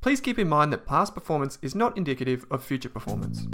please 0.00 0.20
keep 0.20 0.38
in 0.38 0.48
mind 0.48 0.72
that 0.72 0.86
past 0.86 1.14
performance 1.14 1.58
is 1.62 1.74
not 1.74 1.96
indicative 1.96 2.46
of 2.50 2.64
future 2.64 2.88
performance. 2.88 3.46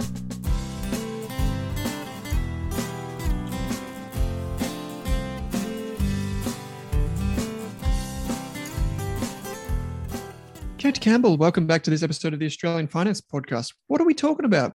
Kate 10.77 11.01
Campbell, 11.01 11.37
welcome 11.37 11.67
back 11.67 11.83
to 11.83 11.89
this 11.89 12.03
episode 12.03 12.33
of 12.33 12.39
the 12.39 12.45
Australian 12.45 12.87
Finance 12.87 13.19
Podcast. 13.19 13.73
What 13.87 13.99
are 13.99 14.05
we 14.05 14.13
talking 14.13 14.45
about? 14.45 14.71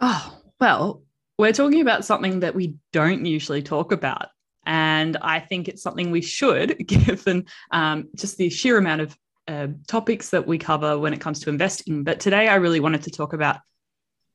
Oh, 0.00 0.38
well, 0.58 1.04
we're 1.38 1.52
talking 1.52 1.82
about 1.82 2.04
something 2.04 2.40
that 2.40 2.54
we 2.54 2.74
don't 2.92 3.24
usually 3.24 3.62
talk 3.62 3.92
about. 3.92 4.28
And 4.66 5.16
I 5.22 5.38
think 5.38 5.68
it's 5.68 5.82
something 5.82 6.10
we 6.10 6.22
should, 6.22 6.76
given 6.86 7.46
um, 7.70 8.08
just 8.16 8.38
the 8.38 8.50
sheer 8.50 8.76
amount 8.76 9.02
of 9.02 9.16
uh, 9.50 9.66
topics 9.88 10.30
that 10.30 10.46
we 10.46 10.58
cover 10.58 10.96
when 10.96 11.12
it 11.12 11.20
comes 11.20 11.40
to 11.40 11.50
investing. 11.50 12.04
But 12.04 12.20
today 12.20 12.46
I 12.46 12.54
really 12.54 12.78
wanted 12.78 13.02
to 13.02 13.10
talk 13.10 13.32
about 13.32 13.56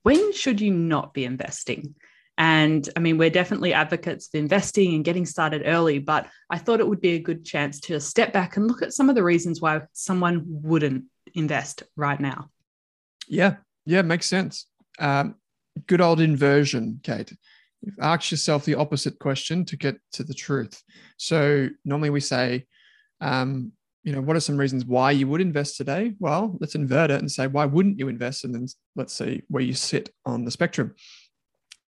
when 0.03 0.33
should 0.33 0.59
you 0.59 0.71
not 0.71 1.13
be 1.13 1.23
investing? 1.23 1.95
And 2.37 2.87
I 2.97 2.99
mean, 2.99 3.17
we're 3.17 3.29
definitely 3.29 3.73
advocates 3.73 4.27
of 4.27 4.37
investing 4.37 4.93
and 4.93 5.05
getting 5.05 5.25
started 5.25 5.63
early, 5.65 5.99
but 5.99 6.27
I 6.49 6.57
thought 6.57 6.81
it 6.81 6.87
would 6.87 6.99
be 6.99 7.15
a 7.15 7.19
good 7.19 7.45
chance 7.45 7.79
to 7.81 7.99
step 8.01 8.33
back 8.33 8.57
and 8.57 8.67
look 8.67 8.81
at 8.81 8.93
some 8.93 9.09
of 9.09 9.15
the 9.15 9.23
reasons 9.23 9.61
why 9.61 9.81
someone 9.93 10.43
wouldn't 10.45 11.05
invest 11.33 11.83
right 11.95 12.19
now. 12.19 12.49
Yeah, 13.29 13.55
yeah, 13.85 14.01
makes 14.01 14.25
sense. 14.25 14.67
Um, 14.99 15.35
good 15.87 16.01
old 16.01 16.19
inversion, 16.19 16.99
Kate. 17.03 17.31
Asked 18.01 18.31
yourself 18.31 18.65
the 18.65 18.75
opposite 18.75 19.17
question 19.17 19.63
to 19.65 19.77
get 19.77 19.95
to 20.11 20.25
the 20.25 20.33
truth. 20.33 20.83
So 21.15 21.69
normally 21.85 22.09
we 22.09 22.19
say, 22.19 22.65
um, 23.21 23.71
you 24.05 24.13
know, 24.13 24.21
what 24.21 24.37
are 24.37 24.41
some 24.41 24.57
reasons 24.57 24.85
why 24.85 25.09
you 25.09 25.27
would 25.27 25.41
invest 25.41 25.77
today? 25.77 26.13
Well, 26.19 26.55
let's 26.61 26.75
invert 26.75 27.09
it 27.09 27.19
and 27.19 27.31
say, 27.31 27.47
why 27.47 27.65
wouldn't 27.65 27.97
you 27.97 28.07
invest? 28.07 28.43
And 28.43 28.53
then 28.53 28.67
let's 28.95 29.13
see 29.13 29.41
where 29.47 29.63
you 29.63 29.73
sit 29.73 30.13
on 30.27 30.45
the 30.45 30.51
spectrum. 30.51 30.93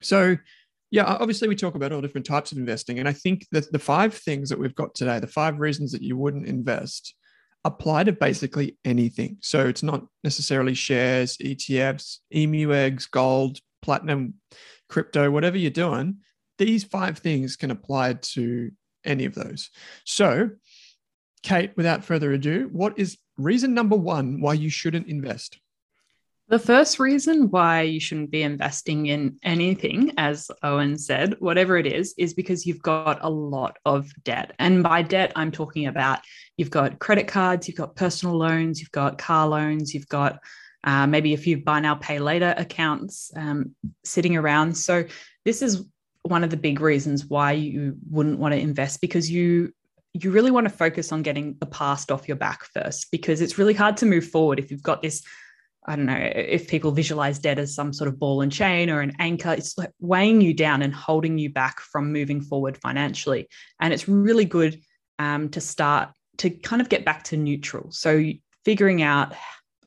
So, 0.02 0.36
yeah, 0.92 1.06
obviously 1.06 1.48
we 1.48 1.56
talk 1.56 1.76
about 1.76 1.94
all 1.94 2.02
different 2.02 2.28
types 2.28 2.52
of 2.52 2.58
investing. 2.58 3.00
And 3.00 3.08
I 3.08 3.14
think 3.14 3.48
that 3.54 3.72
the 3.72 3.80
five 3.80 4.14
things 4.14 4.50
that 4.50 4.60
we've 4.60 4.76
got 4.76 4.94
today, 4.94 5.20
the 5.20 5.28
five 5.28 5.62
reasons 5.62 5.94
that 5.94 6.02
you 6.02 6.18
wouldn't 6.18 6.48
invest, 6.48 7.16
apply 7.64 8.04
to 8.04 8.12
basically 8.12 8.78
anything. 8.84 9.38
So 9.40 9.66
it's 9.66 9.84
not 9.84 10.06
necessarily 10.22 10.74
shares, 10.74 11.38
ETFs, 11.38 12.18
emu 12.36 12.74
eggs, 12.74 13.06
gold, 13.06 13.60
platinum, 13.82 14.34
crypto, 14.90 15.32
whatever 15.32 15.58
you're 15.58 15.72
doing. 15.72 16.18
These 16.58 16.84
five 16.84 17.20
things 17.20 17.56
can 17.56 17.72
apply 17.72 18.16
to 18.34 18.72
any 19.06 19.24
of 19.24 19.34
those. 19.34 19.70
So, 20.06 20.50
Kate, 21.44 21.72
without 21.76 22.04
further 22.04 22.32
ado, 22.34 22.70
what 22.72 22.98
is 22.98 23.18
reason 23.38 23.74
number 23.74 23.96
one 23.96 24.42
why 24.42 24.54
you 24.54 24.70
shouldn't 24.70 25.08
invest? 25.08 25.60
The 26.52 26.60
first 26.60 27.00
reason 27.00 27.50
why 27.50 27.84
you 27.84 28.02
shouldn't 28.02 28.30
be 28.30 28.44
investing 28.44 29.06
in 29.06 29.38
anything, 29.42 30.12
as 30.18 30.52
Owen 30.64 30.98
said, 30.98 31.38
whatever 31.40 31.78
it 31.78 31.88
is, 31.88 32.14
is 32.18 32.34
because 32.34 32.66
you've 32.66 32.82
got 32.82 33.20
a 33.22 33.30
lot 33.30 33.78
of 33.86 34.12
debt. 34.26 34.52
And 34.60 34.84
by 34.84 35.02
debt, 35.02 35.32
I'm 35.38 35.52
talking 35.52 35.88
about 35.88 36.20
you've 36.58 36.70
got 36.70 37.00
credit 37.00 37.30
cards, 37.30 37.70
you've 37.70 37.78
got 37.78 37.96
personal 37.96 38.38
loans, 38.38 38.82
you've 38.82 38.92
got 38.92 39.18
car 39.18 39.48
loans, 39.48 39.94
you've 39.94 40.10
got 40.10 40.40
uh, 40.84 41.08
maybe 41.08 41.34
a 41.34 41.38
few 41.38 41.58
buy 41.58 41.80
now, 41.80 41.96
pay 41.96 42.20
later 42.20 42.54
accounts 42.58 43.32
um, 43.38 43.74
sitting 44.04 44.36
around. 44.36 44.76
So, 44.76 45.06
this 45.46 45.62
is 45.62 45.86
one 46.24 46.44
of 46.44 46.50
the 46.50 46.58
big 46.58 46.82
reasons 46.82 47.26
why 47.26 47.54
you 47.54 47.96
wouldn't 48.10 48.40
want 48.40 48.54
to 48.54 48.60
invest 48.60 49.00
because 49.00 49.32
you 49.32 49.74
you 50.14 50.32
really 50.32 50.52
want 50.52 50.66
to 50.66 50.74
focus 50.74 51.12
on 51.12 51.22
getting 51.22 51.56
the 51.60 51.66
past 51.66 52.12
off 52.12 52.28
your 52.28 52.38
back 52.38 52.66
first 52.66 53.12
because 53.12 53.42
it's 53.42 53.58
really 53.58 53.74
hard 53.74 53.98
to 53.98 54.06
move 54.06 54.28
forward 54.28 54.60
if 54.60 54.70
you've 54.70 54.84
got 54.84 55.02
this 55.02 55.24
I 55.86 55.96
don't 55.96 56.06
know 56.06 56.32
if 56.36 56.68
people 56.68 56.92
visualize 56.92 57.40
debt 57.40 57.58
as 57.58 57.74
some 57.74 57.92
sort 57.92 58.08
of 58.08 58.20
ball 58.20 58.42
and 58.42 58.52
chain 58.52 58.92
or 58.92 59.02
an 59.02 59.14
anchor. 59.18 59.52
It's 59.52 59.78
like 59.78 59.90
weighing 60.00 60.40
you 60.40 60.54
down 60.54 60.84
and 60.84 60.94
holding 60.94 61.40
you 61.40 61.50
back 61.50 61.80
from 61.80 62.14
moving 62.14 62.40
forward 62.40 62.78
financially. 62.78 63.50
And 63.80 63.92
it's 63.92 64.08
really 64.08 64.46
good 64.46 64.80
um, 65.18 65.50
to 65.50 65.62
start 65.62 66.10
to 66.38 66.52
kind 66.52 66.82
of 66.82 66.90
get 66.90 67.04
back 67.04 67.24
to 67.26 67.38
neutral. 67.38 67.92
So 67.92 68.24
figuring 68.64 69.02
out 69.02 69.34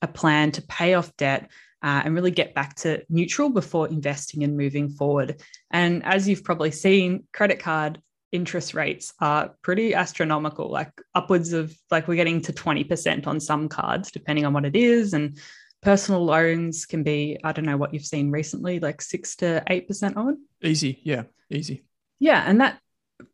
a 0.02 0.08
plan 0.08 0.50
to 0.52 0.62
pay 0.62 0.94
off 0.94 1.16
debt 1.16 1.48
uh, 1.82 2.02
and 2.04 2.14
really 2.14 2.30
get 2.30 2.54
back 2.54 2.74
to 2.76 3.04
neutral 3.08 3.50
before 3.50 3.88
investing 3.88 4.42
and 4.42 4.56
moving 4.56 4.88
forward. 4.88 5.40
And 5.70 6.04
as 6.04 6.28
you've 6.28 6.42
probably 6.42 6.72
seen, 6.72 7.24
credit 7.32 7.60
card 7.60 8.00
interest 8.34 8.74
rates 8.74 9.14
are 9.20 9.54
pretty 9.62 9.94
astronomical, 9.94 10.68
like 10.70 10.90
upwards 11.14 11.52
of 11.52 11.74
like 11.90 12.08
we're 12.08 12.16
getting 12.16 12.42
to 12.42 12.52
20% 12.52 13.26
on 13.26 13.38
some 13.40 13.68
cards, 13.68 14.10
depending 14.10 14.44
on 14.44 14.52
what 14.52 14.64
it 14.64 14.74
is. 14.76 15.14
And 15.14 15.38
personal 15.80 16.24
loans 16.24 16.86
can 16.86 17.02
be 17.02 17.38
i 17.44 17.52
don't 17.52 17.66
know 17.66 17.76
what 17.76 17.92
you've 17.92 18.06
seen 18.06 18.30
recently 18.30 18.80
like 18.80 19.02
6 19.02 19.36
to 19.36 19.62
8% 19.68 20.16
on 20.16 20.38
easy. 20.62 21.00
Yeah 21.04 21.24
easy. 21.50 21.84
Yeah 22.18 22.42
and 22.46 22.60
that 22.62 22.80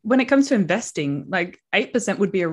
when 0.02 0.20
it 0.20 0.25
comes 0.25 0.49
to 0.49 0.56
investing 0.56 1.26
like 1.29 1.61
8% 1.73 2.19
would 2.19 2.32
be 2.32 2.43
a 2.43 2.50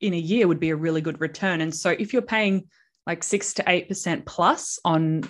in 0.00 0.14
a 0.14 0.18
year 0.18 0.46
would 0.46 0.60
be 0.60 0.70
a 0.70 0.76
really 0.76 1.00
good 1.00 1.20
return. 1.20 1.60
And 1.60 1.74
so 1.74 1.90
if 1.90 2.12
you're 2.12 2.22
paying 2.22 2.68
like 3.06 3.22
6 3.22 3.54
to 3.54 3.62
8% 3.62 4.26
plus 4.26 4.78
on 4.84 5.22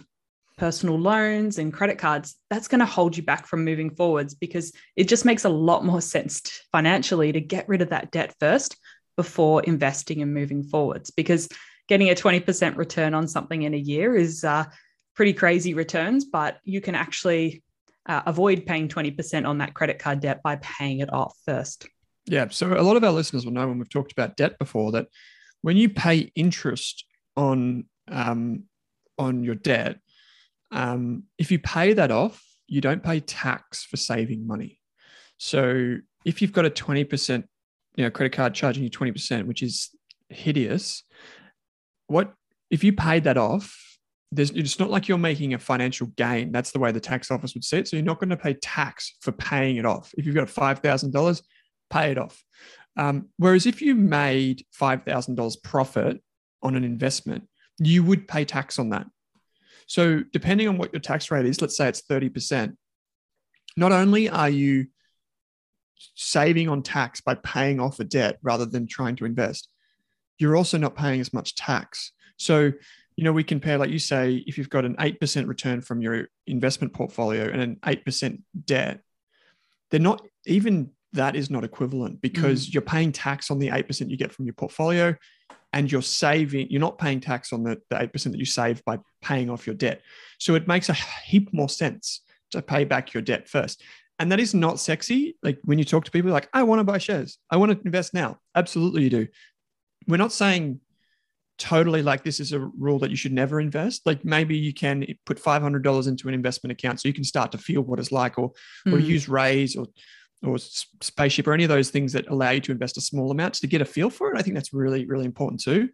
personal 0.56 0.98
loans 0.98 1.58
and 1.58 1.72
credit 1.72 1.98
cards 1.98 2.36
that's 2.48 2.68
going 2.68 2.78
to 2.80 2.86
hold 2.86 3.16
you 3.16 3.22
back 3.22 3.46
from 3.46 3.64
moving 3.64 3.90
forwards 3.90 4.34
because 4.34 4.72
it 4.96 5.08
just 5.08 5.24
makes 5.24 5.44
a 5.44 5.48
lot 5.48 5.84
more 5.84 6.00
sense 6.00 6.62
financially 6.72 7.32
to 7.32 7.40
get 7.40 7.68
rid 7.68 7.82
of 7.82 7.90
that 7.90 8.10
debt 8.10 8.34
first 8.40 8.76
before 9.16 9.62
investing 9.62 10.22
and 10.22 10.32
moving 10.32 10.62
forwards 10.62 11.10
because 11.10 11.48
getting 11.88 12.10
a 12.10 12.14
20% 12.14 12.76
return 12.76 13.14
on 13.14 13.28
something 13.28 13.62
in 13.62 13.74
a 13.74 13.78
year 13.78 14.16
is 14.16 14.44
uh, 14.44 14.64
pretty 15.14 15.32
crazy 15.32 15.74
returns, 15.74 16.24
but 16.24 16.58
you 16.64 16.80
can 16.80 16.94
actually 16.94 17.62
uh, 18.06 18.22
avoid 18.26 18.66
paying 18.66 18.88
20% 18.88 19.46
on 19.46 19.58
that 19.58 19.74
credit 19.74 19.98
card 19.98 20.20
debt 20.20 20.42
by 20.42 20.56
paying 20.56 21.00
it 21.00 21.12
off 21.12 21.36
first. 21.44 21.88
Yeah. 22.26 22.48
So 22.50 22.72
a 22.78 22.82
lot 22.82 22.96
of 22.96 23.04
our 23.04 23.12
listeners 23.12 23.44
will 23.44 23.52
know 23.52 23.68
when 23.68 23.78
we've 23.78 23.88
talked 23.88 24.12
about 24.12 24.36
debt 24.36 24.58
before 24.58 24.92
that 24.92 25.08
when 25.62 25.76
you 25.76 25.88
pay 25.88 26.30
interest 26.34 27.04
on 27.36 27.86
um, 28.08 28.64
on 29.18 29.42
your 29.42 29.54
debt, 29.54 29.98
um, 30.70 31.24
if 31.38 31.50
you 31.50 31.58
pay 31.58 31.92
that 31.94 32.10
off, 32.10 32.42
you 32.66 32.80
don't 32.80 33.02
pay 33.02 33.20
tax 33.20 33.84
for 33.84 33.96
saving 33.96 34.46
money. 34.46 34.80
So 35.38 35.96
if 36.24 36.42
you've 36.42 36.52
got 36.52 36.66
a 36.66 36.70
20%, 36.70 37.44
you 37.96 38.04
know, 38.04 38.10
credit 38.10 38.32
card 38.32 38.54
charging 38.54 38.82
you 38.82 38.90
20%, 38.90 39.46
which 39.46 39.62
is 39.62 39.90
hideous, 40.28 41.02
what 42.08 42.32
if 42.70 42.82
you 42.82 42.92
paid 42.92 43.24
that 43.24 43.36
off? 43.36 43.82
There's, 44.32 44.50
it's 44.50 44.80
not 44.80 44.90
like 44.90 45.06
you're 45.06 45.18
making 45.18 45.54
a 45.54 45.58
financial 45.58 46.08
gain. 46.08 46.50
That's 46.50 46.72
the 46.72 46.80
way 46.80 46.90
the 46.90 47.00
tax 47.00 47.30
office 47.30 47.54
would 47.54 47.64
see 47.64 47.78
it. 47.78 47.88
So 47.88 47.96
you're 47.96 48.04
not 48.04 48.18
going 48.18 48.30
to 48.30 48.36
pay 48.36 48.54
tax 48.54 49.14
for 49.20 49.32
paying 49.32 49.76
it 49.76 49.86
off. 49.86 50.12
If 50.18 50.26
you've 50.26 50.34
got 50.34 50.48
$5,000, 50.48 51.42
pay 51.90 52.10
it 52.10 52.18
off. 52.18 52.42
Um, 52.96 53.28
whereas 53.36 53.66
if 53.66 53.80
you 53.80 53.94
made 53.94 54.64
$5,000 54.78 55.62
profit 55.62 56.20
on 56.62 56.74
an 56.74 56.82
investment, 56.82 57.44
you 57.78 58.02
would 58.02 58.26
pay 58.26 58.44
tax 58.44 58.78
on 58.78 58.90
that. 58.90 59.06
So, 59.86 60.22
depending 60.32 60.68
on 60.68 60.78
what 60.78 60.92
your 60.92 61.00
tax 61.00 61.30
rate 61.30 61.46
is, 61.46 61.60
let's 61.60 61.76
say 61.76 61.88
it's 61.88 62.02
30%, 62.02 62.74
not 63.76 63.92
only 63.92 64.28
are 64.28 64.50
you 64.50 64.86
saving 66.14 66.68
on 66.68 66.82
tax 66.82 67.20
by 67.20 67.34
paying 67.36 67.80
off 67.80 68.00
a 68.00 68.04
debt 68.04 68.38
rather 68.42 68.66
than 68.66 68.86
trying 68.86 69.16
to 69.16 69.24
invest, 69.24 69.68
you're 70.38 70.56
also 70.56 70.78
not 70.78 70.96
paying 70.96 71.20
as 71.20 71.32
much 71.32 71.54
tax. 71.54 72.12
So, 72.36 72.72
you 73.16 73.24
know, 73.24 73.32
we 73.32 73.44
compare, 73.44 73.78
like 73.78 73.90
you 73.90 73.98
say, 73.98 74.44
if 74.46 74.58
you've 74.58 74.70
got 74.70 74.84
an 74.84 74.96
8% 74.96 75.46
return 75.46 75.80
from 75.80 76.02
your 76.02 76.26
investment 76.46 76.92
portfolio 76.92 77.48
and 77.48 77.62
an 77.62 77.76
8% 77.76 78.42
debt, 78.64 79.00
they're 79.90 80.00
not 80.00 80.26
even 80.46 80.90
that 81.12 81.36
is 81.36 81.50
not 81.50 81.64
equivalent 81.64 82.20
because 82.20 82.66
mm. 82.66 82.74
you're 82.74 82.82
paying 82.82 83.12
tax 83.12 83.50
on 83.50 83.58
the 83.58 83.68
8% 83.68 84.10
you 84.10 84.16
get 84.16 84.32
from 84.32 84.44
your 84.44 84.54
portfolio 84.54 85.14
and 85.76 85.92
you're 85.92 86.00
saving, 86.00 86.68
you're 86.70 86.80
not 86.80 86.96
paying 86.96 87.20
tax 87.20 87.52
on 87.52 87.62
the, 87.62 87.78
the 87.90 87.96
8% 87.96 88.10
that 88.32 88.38
you 88.38 88.46
save 88.46 88.82
by 88.86 88.98
paying 89.20 89.50
off 89.50 89.66
your 89.66 89.76
debt. 89.76 90.00
So 90.38 90.54
it 90.54 90.66
makes 90.66 90.88
a 90.88 90.94
heap 90.94 91.52
more 91.52 91.68
sense 91.68 92.22
to 92.52 92.62
pay 92.62 92.84
back 92.84 93.12
your 93.12 93.22
debt 93.22 93.46
first. 93.46 93.82
And 94.18 94.32
that 94.32 94.40
is 94.40 94.54
not 94.54 94.80
sexy. 94.80 95.36
Like 95.42 95.58
when 95.64 95.78
you 95.78 95.84
talk 95.84 96.06
to 96.06 96.10
people, 96.10 96.30
like, 96.30 96.48
I 96.54 96.62
want 96.62 96.80
to 96.80 96.84
buy 96.84 96.96
shares, 96.96 97.36
I 97.50 97.58
want 97.58 97.72
to 97.72 97.78
invest 97.84 98.14
now. 98.14 98.38
Absolutely, 98.54 99.02
you 99.02 99.10
do. 99.10 99.26
We're 100.08 100.16
not 100.16 100.32
saying 100.32 100.80
totally 101.58 102.00
like 102.00 102.24
this 102.24 102.40
is 102.40 102.52
a 102.52 102.60
rule 102.60 102.98
that 103.00 103.10
you 103.10 103.16
should 103.16 103.34
never 103.34 103.60
invest. 103.60 104.06
Like 104.06 104.24
maybe 104.24 104.56
you 104.56 104.72
can 104.72 105.04
put 105.26 105.42
$500 105.42 106.08
into 106.08 106.28
an 106.28 106.32
investment 106.32 106.72
account 106.72 107.02
so 107.02 107.08
you 107.08 107.14
can 107.14 107.22
start 107.22 107.52
to 107.52 107.58
feel 107.58 107.82
what 107.82 107.98
it's 107.98 108.12
like, 108.12 108.38
or, 108.38 108.52
mm. 108.86 108.94
or 108.94 108.98
hmm. 108.98 109.04
use 109.04 109.28
Raise 109.28 109.76
or 109.76 109.88
or 110.46 110.58
spaceship 110.58 111.46
or 111.46 111.52
any 111.52 111.64
of 111.64 111.68
those 111.68 111.90
things 111.90 112.12
that 112.12 112.28
allow 112.28 112.50
you 112.50 112.60
to 112.60 112.72
invest 112.72 112.96
a 112.96 113.00
small 113.00 113.30
amount 113.30 113.54
to 113.54 113.66
get 113.66 113.80
a 113.80 113.84
feel 113.84 114.10
for 114.10 114.32
it. 114.32 114.38
I 114.38 114.42
think 114.42 114.54
that's 114.54 114.72
really, 114.72 115.06
really 115.06 115.24
important 115.24 115.62
too. 115.62 115.88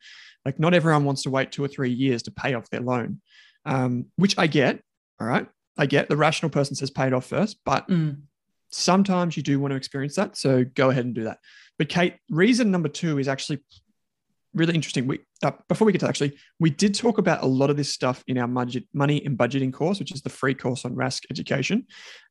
Like 0.45 0.59
not 0.59 0.75
everyone 0.75 1.05
wants 1.05 1.23
to 1.23 1.31
wait 1.31 1.53
two 1.53 1.65
or 1.65 1.69
three 1.69 1.91
years 1.91 2.23
to 2.25 2.31
pay 2.31 2.55
off 2.55 2.69
their 2.71 2.81
loan, 2.81 3.21
um, 3.65 4.07
which 4.17 4.37
I 4.39 4.47
get. 4.47 4.81
All 5.21 5.27
right. 5.27 5.47
I 5.79 5.87
get 5.87 6.09
the 6.09 6.17
rational 6.17 6.51
person 6.51 6.77
says 6.77 6.91
pay 6.91 7.07
it 7.07 7.15
off 7.15 7.27
first, 7.27 7.59
but 7.65 7.89
mm. 7.89 8.21
sometimes 8.71 9.37
you 9.37 9.43
do 9.43 9.59
want 9.59 9.73
to 9.73 9.77
experience 9.77 10.17
that. 10.17 10.37
So 10.37 10.65
go 10.65 10.91
ahead 10.91 11.05
and 11.05 11.15
do 11.15 11.25
that. 11.25 11.39
But 11.79 11.89
Kate, 11.89 12.17
reason 12.29 12.71
number 12.71 12.89
two 12.89 13.19
is 13.19 13.29
actually 13.29 13.61
really 14.55 14.75
interesting. 14.75 15.07
We 15.07 15.21
uh, 15.43 15.53
before 15.69 15.87
we 15.87 15.93
get 15.93 16.01
to 16.01 16.09
actually, 16.09 16.37
we 16.61 16.71
did 16.71 16.95
talk 16.95 17.19
about 17.19 17.43
a 17.43 17.47
lot 17.47 17.71
of 17.71 17.77
this 17.77 17.93
stuff 17.93 18.23
in 18.27 18.39
our 18.39 18.47
budget, 18.47 18.85
money 18.93 19.25
and 19.25 19.39
budgeting 19.39 19.73
course, 19.73 19.99
which 19.99 20.13
is 20.13 20.23
the 20.23 20.31
free 20.31 20.55
course 20.55 20.85
on 20.85 20.95
Rask 20.95 21.23
Education. 21.31 21.87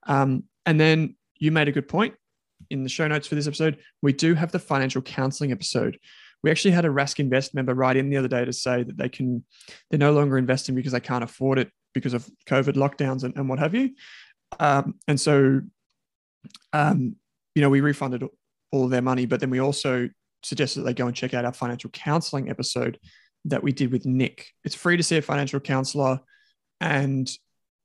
Um, 0.07 0.43
and 0.65 0.79
then 0.79 1.15
you 1.41 1.51
made 1.51 1.67
a 1.67 1.71
good 1.73 1.89
point 1.89 2.13
in 2.69 2.83
the 2.83 2.89
show 2.89 3.07
notes 3.07 3.27
for 3.27 3.35
this 3.35 3.47
episode. 3.47 3.79
We 4.01 4.13
do 4.13 4.35
have 4.35 4.51
the 4.51 4.59
financial 4.59 5.01
counseling 5.01 5.51
episode. 5.51 5.97
We 6.43 6.51
actually 6.51 6.71
had 6.71 6.85
a 6.85 6.89
Rask 6.89 7.19
Invest 7.19 7.53
member 7.53 7.73
write 7.73 7.97
in 7.97 8.09
the 8.09 8.17
other 8.17 8.27
day 8.27 8.45
to 8.45 8.53
say 8.53 8.83
that 8.83 8.97
they 8.97 9.09
can, 9.09 9.43
they're 9.89 9.99
no 9.99 10.13
longer 10.13 10.37
investing 10.37 10.75
because 10.75 10.93
they 10.93 10.99
can't 10.99 11.23
afford 11.23 11.59
it 11.59 11.69
because 11.93 12.13
of 12.13 12.29
COVID 12.47 12.75
lockdowns 12.75 13.23
and, 13.23 13.35
and 13.35 13.49
what 13.49 13.59
have 13.59 13.73
you. 13.75 13.89
Um, 14.59 14.95
and 15.07 15.19
so, 15.19 15.61
um, 16.73 17.15
you 17.55 17.61
know, 17.61 17.69
we 17.69 17.81
refunded 17.81 18.23
all 18.71 18.85
of 18.85 18.91
their 18.91 19.01
money, 19.01 19.25
but 19.25 19.39
then 19.39 19.49
we 19.49 19.59
also 19.59 20.09
suggested 20.43 20.81
that 20.81 20.85
they 20.85 20.93
go 20.93 21.07
and 21.07 21.15
check 21.15 21.33
out 21.33 21.45
our 21.45 21.53
financial 21.53 21.89
counseling 21.89 22.49
episode 22.49 22.99
that 23.45 23.63
we 23.63 23.71
did 23.71 23.91
with 23.91 24.05
Nick. 24.05 24.47
It's 24.63 24.75
free 24.75 24.97
to 24.97 25.03
see 25.03 25.17
a 25.17 25.21
financial 25.21 25.59
counselor 25.59 26.19
and 26.79 27.29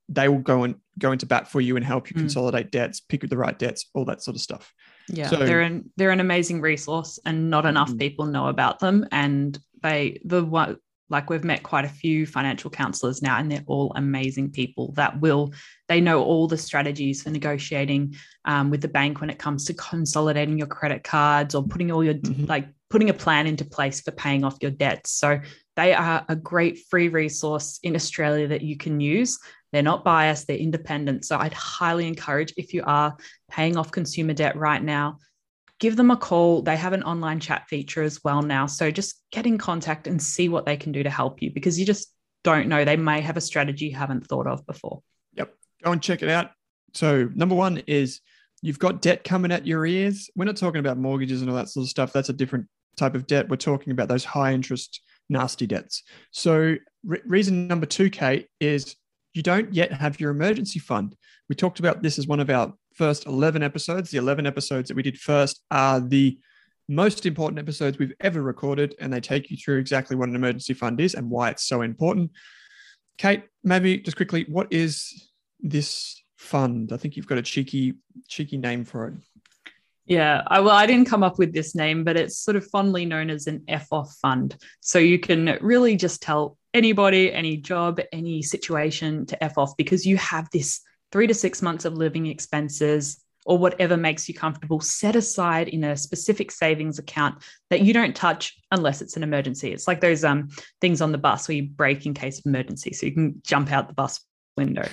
they 0.09 0.29
will 0.29 0.39
go 0.39 0.63
and 0.63 0.77
go 0.99 1.13
into 1.13 1.27
bat 1.27 1.49
for 1.49 1.61
you 1.61 1.77
and 1.77 1.85
help 1.85 2.11
you 2.11 2.17
mm. 2.17 2.21
consolidate 2.21 2.71
debts, 2.71 3.01
pick 3.01 3.29
the 3.29 3.37
right 3.37 3.59
debts, 3.59 3.87
all 3.95 4.05
that 4.05 4.23
sort 4.23 4.37
of 4.37 4.41
stuff. 4.41 4.73
Yeah, 5.09 5.29
so, 5.29 5.37
they're 5.37 5.61
an 5.61 5.91
they're 5.97 6.11
an 6.11 6.21
amazing 6.21 6.61
resource, 6.61 7.19
and 7.25 7.51
not 7.51 7.67
enough 7.67 7.91
mm. 7.91 7.99
people 7.99 8.27
know 8.27 8.49
about 8.49 8.81
them. 8.81 9.07
And 9.13 9.59
they 9.83 10.21
the 10.25 10.45
one 10.45 10.79
like 11.09 11.31
we've 11.31 11.45
met 11.45 11.63
quite 11.63 11.85
a 11.85 11.89
few 11.89 12.27
financial 12.27 12.71
counselors 12.71 13.23
now, 13.23 13.39
and 13.39 13.51
they're 13.51 13.65
all 13.67 13.93
amazing 13.95 14.51
people 14.51 14.93
that 14.93 15.21
will 15.21 15.53
they 15.89 16.01
know 16.01 16.23
all 16.23 16.49
the 16.49 16.59
strategies 16.59 17.23
for 17.23 17.31
negotiating 17.31 18.15
um, 18.45 18.71
with 18.71 18.81
the 18.81 18.89
bank 18.89 19.21
when 19.21 19.31
it 19.31 19.39
comes 19.39 19.65
to 19.67 19.75
consolidating 19.75 20.59
your 20.59 20.67
credit 20.67 21.05
cards 21.05 21.55
or 21.55 21.63
putting 21.63 21.93
all 21.93 22.03
your 22.03 22.15
mm-hmm. 22.15 22.47
like 22.47 22.69
putting 22.91 23.11
a 23.11 23.15
plan 23.15 23.47
into 23.47 23.65
place 23.65 24.01
for 24.01 24.13
paying 24.13 24.45
off 24.45 24.59
your 24.61 24.71
debts. 24.71 25.13
So 25.13 25.41
they 25.77 25.93
are 25.93 26.25
a 26.29 26.37
great 26.37 26.79
free 26.89 27.09
resource 27.09 27.79
in 27.83 27.95
Australia 27.95 28.49
that 28.49 28.63
you 28.63 28.77
can 28.77 29.01
use. 29.01 29.39
They're 29.77 29.83
not 29.83 30.05
biased, 30.05 30.47
they're 30.47 30.57
independent. 30.57 31.27
So 31.27 31.37
I'd 31.37 31.53
highly 31.53 32.09
encourage 32.09 32.55
if 32.57 32.73
you 32.73 32.83
are 32.87 33.15
paying 33.51 33.77
off 33.77 33.91
consumer 33.91 34.33
debt 34.33 34.57
right 34.57 34.83
now, 34.83 35.19
give 35.79 35.97
them 35.97 36.11
a 36.11 36.17
call. 36.17 36.63
They 36.63 36.77
have 36.77 36.95
an 36.95 37.03
online 37.03 37.41
chat 37.41 37.69
feature 37.69 38.03
as 38.03 38.25
well 38.25 38.41
now. 38.41 38.65
So 38.65 38.91
just 38.91 39.23
get 39.33 39.45
in 39.45 39.59
contact 39.59 40.07
and 40.07 40.23
see 40.23 40.49
what 40.49 40.65
they 40.65 40.79
can 40.79 40.93
do 40.93 41.03
to 41.03 41.11
help 41.11 41.43
you 41.43 41.51
because 41.51 41.79
you 41.79 41.85
just 41.85 42.11
don't 42.43 42.69
know. 42.69 42.87
They 42.87 42.97
may 42.97 43.21
have 43.21 43.37
a 43.37 43.41
strategy 43.43 43.89
you 43.89 43.95
haven't 43.95 44.27
thought 44.27 44.47
of 44.47 44.67
before. 44.67 45.03
Yep. 45.35 45.55
Go 45.85 45.93
and 45.93 46.03
check 46.03 46.23
it 46.23 46.31
out. 46.31 46.53
So, 46.95 47.29
number 47.35 47.55
one 47.55 47.83
is 47.87 48.23
you've 48.63 48.79
got 48.79 49.03
debt 49.03 49.25
coming 49.25 49.53
at 49.53 49.67
your 49.67 49.85
ears. 49.85 50.31
We're 50.35 50.47
not 50.47 50.57
talking 50.57 50.81
about 50.81 50.97
mortgages 50.97 51.43
and 51.43 51.51
all 51.51 51.57
that 51.57 51.69
sort 51.69 51.85
of 51.85 51.91
stuff. 51.91 52.15
That's 52.15 52.31
a 52.31 52.33
different 52.33 52.67
type 52.97 53.15
of 53.15 53.27
debt. 53.27 53.51
We're 53.51 53.57
talking 53.57 53.91
about 53.91 54.09
those 54.09 54.25
high 54.25 54.55
interest, 54.55 55.03
nasty 55.29 55.67
debts. 55.67 56.03
So, 56.31 56.77
re- 57.05 57.21
reason 57.27 57.69
number 57.69 57.85
two, 57.85 58.09
Kate, 58.09 58.49
is 58.59 58.97
you 59.37 59.43
don't 59.43 59.73
yet 59.73 59.93
have 59.93 60.19
your 60.19 60.31
emergency 60.31 60.79
fund. 60.79 61.15
We 61.49 61.55
talked 61.55 61.79
about 61.79 62.03
this 62.03 62.19
as 62.19 62.27
one 62.27 62.41
of 62.41 62.51
our 62.51 62.73
first 62.95 63.27
11 63.27 63.63
episodes. 63.63 64.11
The 64.11 64.19
11 64.19 64.47
episodes 64.47 64.89
that 64.89 64.97
we 64.97 65.03
did 65.03 65.19
first 65.19 65.63
are 65.71 66.01
the 66.01 66.39
most 66.89 67.27
important 67.27 67.59
episodes 67.59 67.99
we've 67.99 68.15
ever 68.21 68.43
recorded, 68.43 68.95
and 69.01 69.13
they 69.13 69.21
take 69.21 69.51
you 69.51 69.57
through 69.57 69.79
exactly 69.79 70.17
what 70.17 70.29
an 70.29 70.37
emergency 70.37 70.75
fund 70.75 71.01
is 71.01 71.15
and 71.15 71.31
why 71.31 71.51
it's 71.51 71.65
so 71.65 71.83
important. 71.83 72.31
Kate, 73.19 73.45
maybe 73.65 73.99
just 73.99 74.17
quickly, 74.17 74.45
what 74.49 74.73
is 74.73 75.31
this 75.61 76.23
fund? 76.37 76.93
I 76.93 76.97
think 76.97 77.17
you've 77.17 77.27
got 77.27 77.39
a 77.39 77.43
cheeky, 77.43 77.95
cheeky 78.29 78.57
name 78.57 78.85
for 78.85 79.09
it. 79.09 79.15
Yeah, 80.07 80.43
I, 80.47 80.61
well, 80.61 80.77
I 80.77 80.87
didn't 80.87 81.09
come 81.09 81.25
up 81.25 81.39
with 81.39 81.53
this 81.53 81.75
name, 81.75 82.05
but 82.05 82.17
it's 82.17 82.39
sort 82.39 82.57
of 82.57 82.67
fondly 82.69 83.05
known 83.05 83.29
as 83.29 83.49
an 83.49 83.65
F 83.67 83.89
off 83.91 84.15
fund. 84.23 84.57
So 84.81 85.01
you 85.01 85.19
can 85.19 85.59
really 85.61 85.97
just 85.97 86.23
tell 86.23 86.57
anybody, 86.73 87.33
any 87.33 87.57
job, 87.57 88.01
any 88.13 88.41
situation 88.43 89.27
to 89.27 89.43
F 89.43 89.59
off 89.59 89.77
because 89.77 90.07
you 90.07 90.17
have 90.19 90.49
this 90.51 90.81
three 91.11 91.27
to 91.27 91.35
six 91.35 91.61
months 91.61 91.85
of 91.85 91.95
living 91.95 92.27
expenses 92.27 93.21
or 93.47 93.59
whatever 93.59 93.97
makes 93.97 94.29
you 94.29 94.35
comfortable 94.35 94.81
set 94.81 95.17
aside 95.17 95.69
in 95.69 95.85
a 95.85 95.97
specific 95.97 96.51
savings 96.51 96.99
account 96.99 97.43
that 97.71 97.81
you 97.81 97.93
don't 97.93 98.15
touch 98.15 98.57
unless 98.73 99.01
it's 99.01 99.17
an 99.17 99.23
emergency. 99.23 99.73
It's 99.73 99.89
like 99.89 100.01
those 100.01 100.25
um, 100.25 100.49
things 100.81 101.01
on 101.01 101.13
the 101.13 101.19
bus 101.19 101.49
where 101.49 101.57
you 101.57 101.69
break 101.69 102.07
in 102.07 102.15
case 102.15 102.39
of 102.39 102.47
emergency. 102.47 102.93
So 102.93 103.07
you 103.07 103.13
can 103.13 103.41
jump 103.45 103.73
out 103.73 103.89
the 103.89 103.95
bus 103.95 104.21
window. 104.57 104.89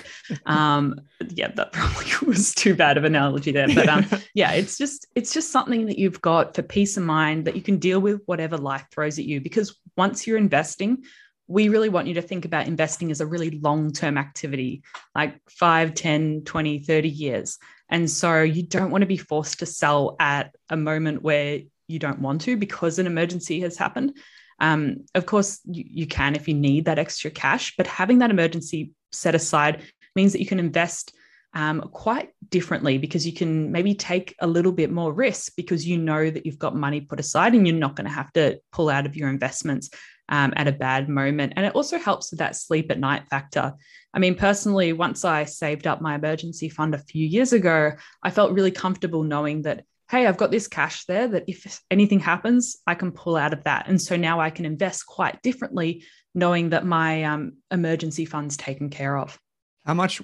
Um, 0.46 1.00
yeah, 1.30 1.48
that 1.54 1.72
probably 1.72 2.10
was 2.26 2.54
too 2.54 2.74
bad 2.74 2.96
of 2.96 3.04
an 3.04 3.14
analogy 3.14 3.52
there, 3.52 3.68
but 3.68 3.88
um, 3.88 4.06
yeah, 4.34 4.52
it's 4.52 4.78
just 4.78 5.06
it's 5.14 5.32
just 5.32 5.50
something 5.50 5.86
that 5.86 5.98
you've 5.98 6.20
got 6.20 6.54
for 6.54 6.62
peace 6.62 6.96
of 6.96 7.04
mind 7.04 7.46
that 7.46 7.56
you 7.56 7.62
can 7.62 7.78
deal 7.78 8.00
with 8.00 8.20
whatever 8.26 8.56
life 8.56 8.86
throws 8.90 9.18
at 9.18 9.24
you. 9.24 9.40
Because 9.40 9.78
once 9.96 10.26
you're 10.26 10.38
investing, 10.38 11.04
we 11.46 11.68
really 11.68 11.88
want 11.88 12.06
you 12.06 12.14
to 12.14 12.22
think 12.22 12.44
about 12.44 12.66
investing 12.66 13.10
as 13.10 13.20
a 13.20 13.26
really 13.26 13.50
long 13.50 13.92
term 13.92 14.16
activity, 14.16 14.82
like 15.14 15.38
5, 15.50 15.94
10, 15.94 16.42
20, 16.44 16.78
30 16.80 17.08
years. 17.08 17.58
And 17.88 18.10
so 18.10 18.42
you 18.42 18.62
don't 18.62 18.90
want 18.90 19.02
to 19.02 19.06
be 19.06 19.16
forced 19.16 19.58
to 19.58 19.66
sell 19.66 20.16
at 20.18 20.54
a 20.70 20.76
moment 20.76 21.22
where 21.22 21.60
you 21.86 21.98
don't 21.98 22.20
want 22.20 22.40
to 22.42 22.56
because 22.56 22.98
an 22.98 23.06
emergency 23.06 23.60
has 23.60 23.76
happened. 23.76 24.16
Um, 24.60 25.04
of 25.14 25.26
course, 25.26 25.60
you, 25.64 25.84
you 25.86 26.06
can 26.06 26.34
if 26.34 26.48
you 26.48 26.54
need 26.54 26.86
that 26.86 26.98
extra 26.98 27.30
cash, 27.30 27.74
but 27.76 27.86
having 27.86 28.18
that 28.18 28.30
emergency 28.30 28.92
set 29.12 29.34
aside 29.34 29.82
means 30.16 30.32
that 30.32 30.40
you 30.40 30.46
can 30.46 30.60
invest 30.60 31.12
um, 31.54 31.82
quite 31.92 32.30
differently 32.48 32.98
because 32.98 33.26
you 33.26 33.32
can 33.32 33.70
maybe 33.70 33.94
take 33.94 34.34
a 34.40 34.46
little 34.46 34.72
bit 34.72 34.90
more 34.90 35.12
risk 35.12 35.52
because 35.56 35.86
you 35.86 35.98
know 35.98 36.28
that 36.28 36.44
you've 36.44 36.58
got 36.58 36.74
money 36.74 37.00
put 37.00 37.20
aside 37.20 37.54
and 37.54 37.66
you're 37.66 37.76
not 37.76 37.94
going 37.94 38.06
to 38.06 38.12
have 38.12 38.32
to 38.32 38.58
pull 38.72 38.90
out 38.90 39.06
of 39.06 39.16
your 39.16 39.28
investments 39.28 39.90
um, 40.28 40.52
at 40.56 40.68
a 40.68 40.72
bad 40.72 41.08
moment. 41.08 41.52
And 41.56 41.64
it 41.64 41.74
also 41.74 41.98
helps 41.98 42.30
with 42.30 42.38
that 42.40 42.56
sleep 42.56 42.90
at 42.90 42.98
night 42.98 43.28
factor. 43.28 43.74
I 44.12 44.18
mean, 44.18 44.34
personally, 44.34 44.92
once 44.92 45.24
I 45.24 45.44
saved 45.44 45.86
up 45.86 46.00
my 46.00 46.14
emergency 46.16 46.68
fund 46.68 46.94
a 46.94 46.98
few 46.98 47.26
years 47.26 47.52
ago, 47.52 47.92
I 48.22 48.30
felt 48.30 48.52
really 48.52 48.70
comfortable 48.70 49.22
knowing 49.22 49.62
that, 49.62 49.84
hey, 50.10 50.26
I've 50.26 50.36
got 50.36 50.50
this 50.50 50.68
cash 50.68 51.04
there 51.06 51.28
that 51.28 51.44
if 51.46 51.80
anything 51.90 52.20
happens, 52.20 52.76
I 52.86 52.94
can 52.94 53.12
pull 53.12 53.36
out 53.36 53.52
of 53.52 53.64
that. 53.64 53.88
And 53.88 54.00
so 54.00 54.16
now 54.16 54.40
I 54.40 54.50
can 54.50 54.64
invest 54.64 55.06
quite 55.06 55.40
differently, 55.42 56.04
knowing 56.34 56.70
that 56.70 56.84
my 56.84 57.24
um, 57.24 57.54
emergency 57.70 58.24
fund's 58.24 58.56
taken 58.56 58.90
care 58.90 59.16
of. 59.16 59.38
How 59.84 59.94
much? 59.94 60.22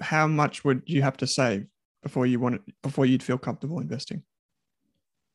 How 0.00 0.28
much 0.28 0.64
would 0.64 0.82
you 0.86 1.02
have 1.02 1.16
to 1.18 1.26
save 1.26 1.66
before 2.02 2.24
you 2.24 2.38
want 2.38 2.56
it, 2.56 2.62
before 2.82 3.04
you'd 3.04 3.22
feel 3.22 3.38
comfortable 3.38 3.80
investing? 3.80 4.22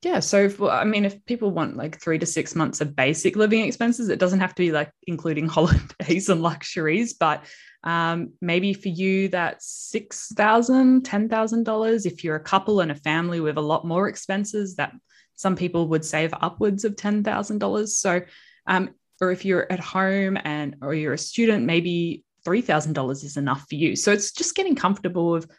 Yeah. 0.03 0.19
So, 0.19 0.43
if, 0.43 0.61
I 0.61 0.83
mean, 0.83 1.05
if 1.05 1.23
people 1.25 1.51
want 1.51 1.77
like 1.77 2.01
three 2.01 2.19
to 2.19 2.25
six 2.25 2.55
months 2.55 2.81
of 2.81 2.95
basic 2.95 3.37
living 3.37 3.63
expenses, 3.63 4.09
it 4.09 4.19
doesn't 4.19 4.41
have 4.41 4.53
to 4.55 4.61
be 4.61 4.71
like 4.71 4.91
including 5.07 5.47
holidays 5.47 6.27
and 6.27 6.41
luxuries, 6.41 7.13
but 7.13 7.45
um, 7.85 8.33
maybe 8.41 8.73
for 8.73 8.89
you, 8.89 9.29
that's 9.29 9.91
$6,000, 9.93 11.01
$10,000. 11.01 12.05
If 12.05 12.23
you're 12.23 12.35
a 12.35 12.43
couple 12.43 12.79
and 12.79 12.91
a 12.91 12.95
family 12.95 13.39
with 13.39 13.57
a 13.57 13.61
lot 13.61 13.85
more 13.85 14.07
expenses, 14.07 14.75
that 14.75 14.93
some 15.35 15.55
people 15.55 15.87
would 15.89 16.05
save 16.05 16.33
upwards 16.41 16.85
of 16.85 16.95
$10,000. 16.95 17.87
So, 17.89 18.21
um, 18.67 18.89
or 19.21 19.31
if 19.31 19.45
you're 19.45 19.71
at 19.71 19.79
home 19.79 20.37
and 20.43 20.75
or 20.81 20.93
you're 20.93 21.13
a 21.13 21.17
student, 21.17 21.65
maybe 21.65 22.23
$3,000 22.45 23.23
is 23.23 23.37
enough 23.37 23.65
for 23.69 23.75
you. 23.75 23.95
So 23.95 24.11
it's 24.11 24.31
just 24.31 24.55
getting 24.55 24.75
comfortable 24.75 25.31
with 25.31 25.49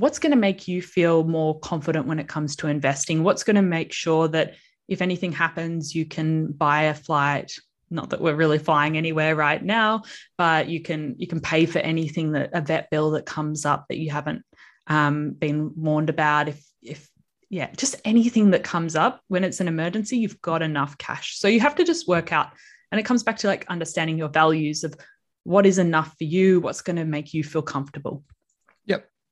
what's 0.00 0.18
going 0.18 0.32
to 0.32 0.36
make 0.36 0.66
you 0.66 0.82
feel 0.82 1.24
more 1.24 1.58
confident 1.60 2.06
when 2.06 2.18
it 2.18 2.28
comes 2.28 2.56
to 2.56 2.68
investing? 2.68 3.22
What's 3.22 3.44
going 3.44 3.56
to 3.56 3.62
make 3.62 3.92
sure 3.92 4.28
that 4.28 4.54
if 4.88 5.02
anything 5.02 5.32
happens, 5.32 5.94
you 5.94 6.06
can 6.06 6.50
buy 6.52 6.84
a 6.84 6.94
flight? 6.94 7.56
Not 7.90 8.10
that 8.10 8.20
we're 8.20 8.34
really 8.34 8.58
flying 8.58 8.96
anywhere 8.96 9.36
right 9.36 9.62
now, 9.62 10.02
but 10.38 10.68
you 10.68 10.80
can 10.80 11.16
you 11.18 11.26
can 11.26 11.40
pay 11.40 11.66
for 11.66 11.80
anything 11.80 12.32
that 12.32 12.50
a 12.52 12.60
vet 12.60 12.88
bill 12.90 13.12
that 13.12 13.26
comes 13.26 13.64
up 13.66 13.86
that 13.88 13.98
you 13.98 14.10
haven't 14.10 14.42
um, 14.86 15.32
been 15.32 15.72
warned 15.76 16.08
about. 16.08 16.48
If 16.48 16.64
if 16.82 17.08
yeah, 17.48 17.70
just 17.76 17.96
anything 18.04 18.50
that 18.50 18.62
comes 18.62 18.94
up 18.94 19.20
when 19.26 19.42
it's 19.42 19.60
an 19.60 19.68
emergency, 19.68 20.18
you've 20.18 20.40
got 20.40 20.62
enough 20.62 20.98
cash. 20.98 21.38
So 21.38 21.48
you 21.48 21.60
have 21.60 21.74
to 21.76 21.84
just 21.84 22.06
work 22.06 22.32
out, 22.32 22.50
and 22.92 23.00
it 23.00 23.04
comes 23.04 23.24
back 23.24 23.38
to 23.38 23.48
like 23.48 23.66
understanding 23.68 24.18
your 24.18 24.28
values 24.28 24.84
of 24.84 24.94
what 25.42 25.66
is 25.66 25.78
enough 25.78 26.14
for 26.16 26.24
you, 26.24 26.60
what's 26.60 26.82
going 26.82 26.96
to 26.96 27.04
make 27.04 27.34
you 27.34 27.42
feel 27.42 27.62
comfortable. 27.62 28.22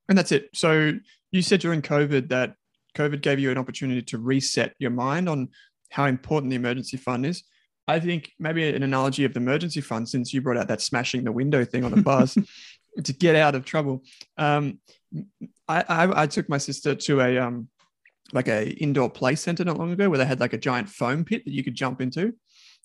And 0.08 0.16
that's 0.16 0.32
it. 0.32 0.48
So 0.54 0.92
you 1.32 1.42
said 1.42 1.60
during 1.60 1.82
COVID 1.82 2.28
that 2.30 2.54
COVID 2.96 3.20
gave 3.20 3.38
you 3.38 3.50
an 3.50 3.58
opportunity 3.58 4.02
to 4.02 4.18
reset 4.18 4.74
your 4.78 4.90
mind 4.90 5.28
on 5.28 5.48
how 5.90 6.06
important 6.06 6.50
the 6.50 6.56
emergency 6.56 6.96
fund 6.96 7.26
is. 7.26 7.44
I 7.86 8.00
think 8.00 8.32
maybe 8.38 8.68
an 8.68 8.82
analogy 8.82 9.24
of 9.24 9.32
the 9.32 9.40
emergency 9.40 9.80
fund, 9.80 10.08
since 10.08 10.34
you 10.34 10.42
brought 10.42 10.58
out 10.58 10.68
that 10.68 10.82
smashing 10.82 11.24
the 11.24 11.32
window 11.32 11.64
thing 11.64 11.84
on 11.84 11.90
the 11.90 12.02
bus 12.02 12.36
to 13.04 13.12
get 13.12 13.34
out 13.34 13.54
of 13.54 13.64
trouble. 13.64 14.02
Um, 14.36 14.80
I, 15.66 15.84
I, 15.88 16.22
I, 16.22 16.26
took 16.26 16.50
my 16.50 16.58
sister 16.58 16.94
to 16.94 17.20
a 17.22 17.38
um, 17.38 17.68
like 18.32 18.48
a 18.48 18.68
indoor 18.72 19.08
play 19.08 19.36
center 19.36 19.64
not 19.64 19.78
long 19.78 19.90
ago 19.90 20.10
where 20.10 20.18
they 20.18 20.26
had 20.26 20.40
like 20.40 20.52
a 20.52 20.58
giant 20.58 20.90
foam 20.90 21.24
pit 21.24 21.46
that 21.46 21.52
you 21.52 21.64
could 21.64 21.74
jump 21.74 22.02
into, 22.02 22.34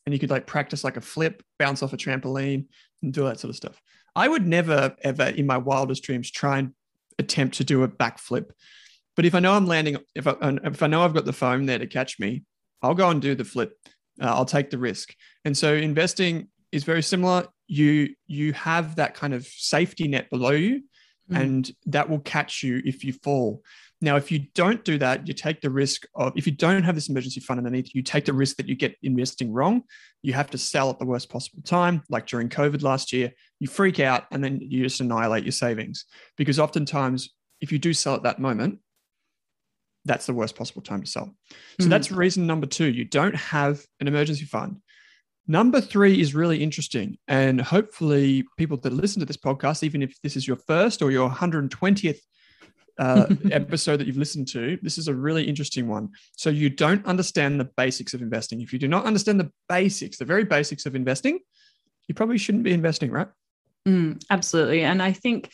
and 0.06 0.14
you 0.14 0.20
could 0.20 0.30
like 0.30 0.48
practice 0.48 0.86
like 0.86 0.96
a 0.96 1.02
flip, 1.02 1.44
bounce 1.60 1.84
off 1.84 1.92
a 1.92 1.98
trampoline, 1.98 2.66
and 3.02 3.14
do 3.14 3.24
all 3.24 3.28
that 3.28 3.42
sort 3.42 3.50
of 3.50 3.58
stuff. 3.58 3.82
I 4.16 4.30
would 4.30 4.48
never 4.48 4.96
ever 5.02 5.24
in 5.24 5.46
my 5.46 5.58
wildest 5.58 6.04
dreams 6.04 6.32
try 6.32 6.60
and 6.60 6.74
attempt 7.20 7.58
to 7.58 7.64
do 7.64 7.84
a 7.84 7.88
backflip. 7.88 8.52
But 9.16 9.26
if 9.26 9.36
I 9.36 9.40
know 9.40 9.54
I'm 9.54 9.68
landing, 9.68 9.98
if 10.16 10.28
I, 10.28 10.36
if 10.42 10.82
I 10.82 10.88
know 10.88 11.04
I've 11.04 11.14
got 11.14 11.26
the 11.26 11.34
foam 11.34 11.66
there 11.66 11.80
to 11.80 11.88
catch 11.88 12.20
me, 12.20 12.44
I'll 12.82 12.96
go 12.96 13.10
and 13.10 13.22
do 13.22 13.36
the 13.36 13.46
flip. 13.46 13.78
Uh, 14.22 14.26
I'll 14.26 14.46
take 14.46 14.70
the 14.70 14.78
risk. 14.78 15.16
And 15.46 15.58
so 15.58 15.74
investing 15.74 16.50
is 16.72 16.84
very 16.84 17.04
similar. 17.04 17.48
You 17.68 18.10
you 18.28 18.54
have 18.54 18.98
that 18.98 19.14
kind 19.16 19.34
of 19.34 19.46
safety 19.46 20.08
net 20.08 20.30
below 20.30 20.52
you, 20.52 20.84
mm. 21.32 21.40
and 21.40 21.72
that 21.86 22.10
will 22.10 22.20
catch 22.20 22.64
you 22.64 22.82
if 22.84 23.04
you 23.04 23.14
fall. 23.14 23.64
Now, 24.04 24.18
if 24.18 24.34
you 24.34 24.40
don't 24.54 24.84
do 24.84 24.98
that, 24.98 25.30
you 25.30 25.34
take 25.34 25.62
the 25.62 25.70
risk 25.70 26.04
of 26.14 26.34
if 26.36 26.46
you 26.46 26.52
don't 26.52 26.84
have 26.84 26.94
this 26.94 27.08
emergency 27.08 27.40
fund 27.40 27.58
underneath, 27.58 27.96
you 27.96 28.02
take 28.02 28.26
the 28.26 28.34
risk 28.34 28.58
that 28.58 28.68
you 28.68 28.76
get 28.76 28.98
investing 29.02 29.54
wrong. 29.54 29.84
You 30.22 30.34
have 30.34 30.50
to 30.50 30.58
sell 30.58 30.90
at 30.90 31.00
the 31.00 31.06
worst 31.06 31.30
possible 31.30 31.64
time, 31.64 32.04
like 32.10 32.28
during 32.28 32.50
COVID 32.50 32.84
last 32.84 33.14
year. 33.14 33.32
You 33.62 33.70
freak 33.70 34.02
out 34.02 34.26
and 34.30 34.44
then 34.44 34.60
you 34.62 34.84
just 34.84 35.00
annihilate 35.00 35.46
your 35.46 35.54
savings 35.54 36.04
because 36.36 36.60
oftentimes, 36.60 37.30
if 37.62 37.72
you 37.72 37.80
do 37.80 37.94
sell 37.94 38.14
at 38.14 38.24
that 38.24 38.40
moment, 38.40 38.80
that's 40.04 40.26
the 40.26 40.34
worst 40.34 40.58
possible 40.58 40.82
time 40.82 41.04
to 41.04 41.10
sell. 41.10 41.34
So 41.50 41.56
mm-hmm. 41.84 41.90
that's 41.90 42.12
reason 42.12 42.46
number 42.46 42.68
two. 42.68 42.92
You 42.92 43.06
don't 43.06 43.38
have 43.38 43.86
an 44.02 44.10
emergency 44.10 44.44
fund. 44.44 44.82
Number 45.48 45.80
three 45.80 46.20
is 46.20 46.36
really 46.36 46.62
interesting. 46.62 47.18
And 47.30 47.62
hopefully, 47.62 48.44
people 48.58 48.76
that 48.76 48.92
listen 48.92 49.22
to 49.22 49.26
this 49.26 49.38
podcast, 49.38 49.82
even 49.82 50.02
if 50.04 50.14
this 50.24 50.36
is 50.36 50.46
your 50.46 50.58
first 50.58 51.02
or 51.02 51.10
your 51.10 51.30
120th 51.30 52.20
uh, 53.00 53.28
episode 53.52 53.98
that 53.98 54.08
you've 54.08 54.18
listened 54.18 54.48
to, 54.50 54.78
this 54.82 54.98
is 54.98 55.08
a 55.08 55.14
really 55.14 55.44
interesting 55.44 55.88
one. 55.88 56.10
So 56.36 56.50
you 56.50 56.70
don't 56.70 57.06
understand 57.06 57.60
the 57.60 57.70
basics 57.78 58.14
of 58.14 58.22
investing. 58.22 58.62
If 58.62 58.74
you 58.74 58.80
do 58.80 58.88
not 58.88 59.06
understand 59.06 59.40
the 59.40 59.52
basics, 59.70 60.18
the 60.18 60.26
very 60.26 60.44
basics 60.44 60.86
of 60.86 60.96
investing, 60.96 61.40
you 62.08 62.16
probably 62.16 62.38
shouldn't 62.38 62.64
be 62.64 62.74
investing, 62.74 63.12
right? 63.12 63.28
Mm, 63.88 64.24
absolutely. 64.30 64.84
And 64.84 65.02
I 65.02 65.12
think, 65.12 65.52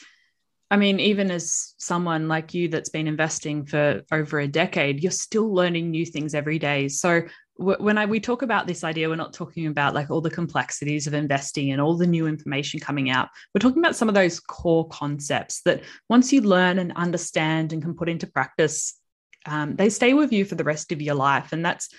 I 0.71 0.77
mean, 0.77 0.99
even 0.99 1.31
as 1.31 1.73
someone 1.77 2.27
like 2.27 2.53
you 2.53 2.67
that's 2.67 2.89
been 2.89 3.07
investing 3.07 3.65
for 3.65 4.03
over 4.11 4.39
a 4.39 4.47
decade, 4.47 5.01
you're 5.01 5.11
still 5.11 5.53
learning 5.53 5.89
new 5.89 6.05
things 6.05 6.35
every 6.35 6.59
day. 6.59 6.87
So 6.89 7.21
when 7.59 7.97
I 7.97 8.05
we 8.05 8.21
talk 8.21 8.41
about 8.41 8.67
this 8.67 8.85
idea, 8.85 9.09
we're 9.09 9.15
not 9.15 9.33
talking 9.33 9.67
about 9.67 9.93
like 9.93 10.09
all 10.09 10.21
the 10.21 10.29
complexities 10.29 11.07
of 11.07 11.13
investing 11.13 11.71
and 11.71 11.81
all 11.81 11.97
the 11.97 12.07
new 12.07 12.25
information 12.25 12.79
coming 12.79 13.09
out. 13.09 13.27
We're 13.53 13.59
talking 13.59 13.79
about 13.79 13.97
some 13.97 14.07
of 14.07 14.15
those 14.15 14.39
core 14.39 14.87
concepts 14.87 15.61
that 15.63 15.83
once 16.09 16.31
you 16.31 16.39
learn 16.39 16.79
and 16.79 16.93
understand 16.95 17.73
and 17.73 17.81
can 17.81 17.95
put 17.95 18.07
into 18.07 18.27
practice, 18.27 18.97
um, 19.45 19.75
they 19.75 19.89
stay 19.89 20.13
with 20.13 20.31
you 20.31 20.45
for 20.45 20.55
the 20.55 20.63
rest 20.63 20.93
of 20.93 21.01
your 21.01 21.15
life. 21.15 21.51
And 21.51 21.65
that's 21.65 21.89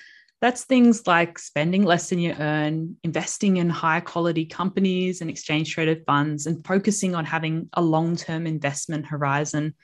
that's 0.40 0.64
things 0.64 1.06
like 1.06 1.38
spending 1.38 1.84
less 1.84 2.08
than 2.08 2.18
you 2.18 2.34
earn, 2.38 2.96
investing 3.04 3.58
in 3.58 3.68
high 3.68 4.00
quality 4.00 4.46
companies 4.46 5.20
and 5.20 5.28
exchange 5.28 5.74
traded 5.74 6.04
funds, 6.06 6.46
and 6.46 6.66
focusing 6.66 7.14
on 7.14 7.26
having 7.26 7.68
a 7.74 7.82
long 7.82 8.16
term 8.16 8.46
investment 8.46 9.04
horizon. 9.04 9.74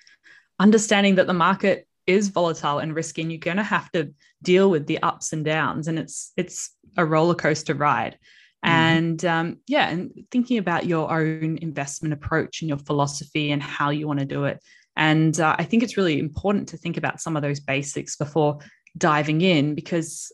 Understanding 0.59 1.16
that 1.16 1.26
the 1.26 1.35
market 1.35 1.86
is 2.07 2.29
volatile 2.29 2.79
and 2.79 2.95
risky 2.95 3.23
and 3.23 3.33
you're 3.33 3.39
going 3.39 3.57
to 3.57 3.63
have 3.63 3.91
to 3.93 4.13
deal 4.43 4.71
with 4.71 4.87
the 4.87 5.03
ups 5.03 5.33
and 5.33 5.45
downs 5.45 5.89
and 5.89 5.99
it's 5.99 6.33
it's 6.37 6.71
a 6.97 7.05
roller 7.05 7.35
coaster 7.35 7.75
ride 7.75 8.15
mm. 8.65 8.69
and 8.69 9.25
um, 9.25 9.59
yeah 9.67 9.89
and 9.89 10.13
thinking 10.31 10.59
about 10.59 10.87
your 10.87 11.11
own 11.11 11.59
investment 11.61 12.13
approach 12.13 12.63
and 12.63 12.69
your 12.69 12.79
philosophy 12.79 13.51
and 13.51 13.63
how 13.63 13.91
you 13.91 14.07
want 14.07 14.21
to 14.21 14.27
do 14.27 14.45
it 14.45 14.63
and 14.97 15.41
uh, 15.41 15.57
i 15.59 15.65
think 15.65 15.83
it's 15.83 15.97
really 15.97 16.19
important 16.19 16.69
to 16.69 16.77
think 16.77 16.97
about 16.97 17.21
some 17.21 17.37
of 17.37 17.43
those 17.43 17.61
basics 17.61 18.17
before 18.17 18.59
diving 18.97 19.41
in 19.41 19.75
because 19.75 20.33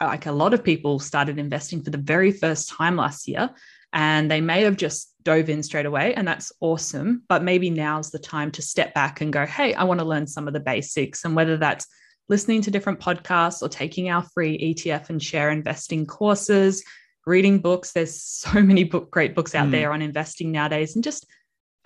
like 0.00 0.26
a 0.26 0.32
lot 0.32 0.54
of 0.54 0.62
people 0.62 0.98
started 0.98 1.38
investing 1.38 1.82
for 1.82 1.90
the 1.90 1.98
very 1.98 2.30
first 2.30 2.68
time 2.68 2.96
last 2.96 3.26
year 3.26 3.50
and 3.92 4.30
they 4.30 4.40
may 4.40 4.62
have 4.62 4.76
just 4.76 5.14
dove 5.22 5.48
in 5.48 5.62
straight 5.62 5.86
away 5.86 6.14
and 6.14 6.26
that's 6.26 6.52
awesome. 6.60 7.22
But 7.28 7.42
maybe 7.42 7.70
now's 7.70 8.10
the 8.10 8.18
time 8.18 8.50
to 8.52 8.62
step 8.62 8.94
back 8.94 9.20
and 9.20 9.32
go 9.32 9.46
hey 9.46 9.74
i 9.74 9.84
want 9.84 10.00
to 10.00 10.06
learn 10.06 10.26
some 10.26 10.46
of 10.46 10.54
the 10.54 10.60
basics. 10.60 11.24
And 11.24 11.34
whether 11.34 11.56
that's 11.56 11.86
listening 12.28 12.60
to 12.62 12.70
different 12.70 13.00
podcasts 13.00 13.62
or 13.62 13.68
taking 13.68 14.10
our 14.10 14.22
free 14.22 14.74
etf 14.74 15.08
and 15.08 15.22
share 15.22 15.50
investing 15.50 16.06
courses 16.06 16.84
reading 17.26 17.58
books. 17.58 17.92
There's 17.92 18.22
so 18.22 18.62
many 18.62 18.84
book, 18.84 19.10
great 19.10 19.34
books 19.34 19.54
out 19.54 19.68
mm. 19.68 19.72
there 19.72 19.92
on 19.92 20.02
investing 20.02 20.52
nowadays. 20.52 20.94
And 20.94 21.04
just 21.04 21.26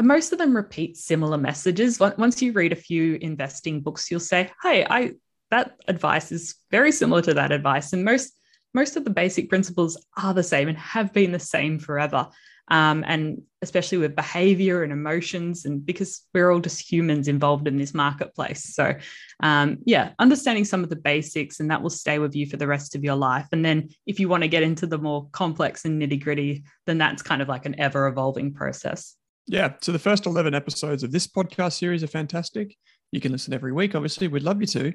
most 0.01 0.33
of 0.33 0.39
them 0.39 0.57
repeat 0.57 0.97
similar 0.97 1.39
messages. 1.39 2.01
Once 2.01 2.43
you 2.43 2.53
read 2.53 2.73
a 2.73 2.77
few 2.77 3.19
investing 3.21 3.81
books 3.81 4.11
you'll 4.11 4.21
say 4.21 4.51
hey 4.63 4.87
i 4.89 5.13
that 5.53 5.77
advice 5.87 6.33
is 6.33 6.55
very 6.71 6.91
similar 6.91 7.23
to 7.23 7.35
that 7.35 7.53
advice. 7.53 7.93
And 7.93 8.05
most 8.05 8.33
most 8.75 8.97
of 8.97 9.05
the 9.05 9.11
basic 9.11 9.49
principles 9.49 10.03
are 10.17 10.35
the 10.35 10.43
same 10.43 10.69
and 10.69 10.79
have 10.79 11.13
been 11.13 11.33
the 11.33 11.39
same 11.39 11.79
forever. 11.79 12.29
Um, 12.69 13.05
and 13.07 13.43
especially 13.61 13.99
with 13.99 14.17
behavior 14.17 14.83
and 14.83 14.93
emotions, 14.93 15.65
and 15.67 15.85
because 15.85 16.23
we're 16.33 16.51
all 16.51 16.61
just 16.61 16.91
humans 16.91 17.29
involved 17.29 17.67
in 17.67 17.77
this 17.77 17.93
marketplace. 17.93 18.75
So, 18.75 18.95
um, 19.41 19.79
yeah, 19.85 20.13
understanding 20.21 20.65
some 20.65 20.83
of 20.83 20.89
the 20.89 20.97
basics, 20.97 21.61
and 21.61 21.71
that 21.71 21.83
will 21.83 21.91
stay 21.91 22.19
with 22.19 22.37
you 22.37 22.47
for 22.47 22.57
the 22.57 22.69
rest 22.69 22.95
of 22.95 23.05
your 23.05 23.17
life. 23.17 23.47
And 23.53 23.65
then, 23.65 23.91
if 24.07 24.21
you 24.21 24.29
want 24.29 24.45
to 24.45 24.49
get 24.49 24.63
into 24.63 24.87
the 24.87 24.97
more 24.97 25.29
complex 25.33 25.85
and 25.85 26.01
nitty 26.01 26.23
gritty, 26.23 26.65
then 26.87 26.99
that's 26.99 27.21
kind 27.21 27.43
of 27.43 27.49
like 27.49 27.67
an 27.67 27.79
ever 27.79 28.07
evolving 28.07 28.55
process. 28.55 29.17
Yeah. 29.49 29.75
So, 29.83 29.91
the 29.91 29.99
first 29.99 30.25
11 30.25 30.55
episodes 30.55 31.03
of 31.03 31.11
this 31.11 31.27
podcast 31.27 31.75
series 31.75 32.05
are 32.05 32.09
fantastic. 32.09 32.77
You 33.11 33.21
can 33.21 33.33
listen 33.33 33.53
every 33.53 33.73
week, 33.73 33.95
obviously. 33.95 34.29
We'd 34.29 34.45
love 34.45 34.61
you 34.61 34.67
to. 34.69 34.93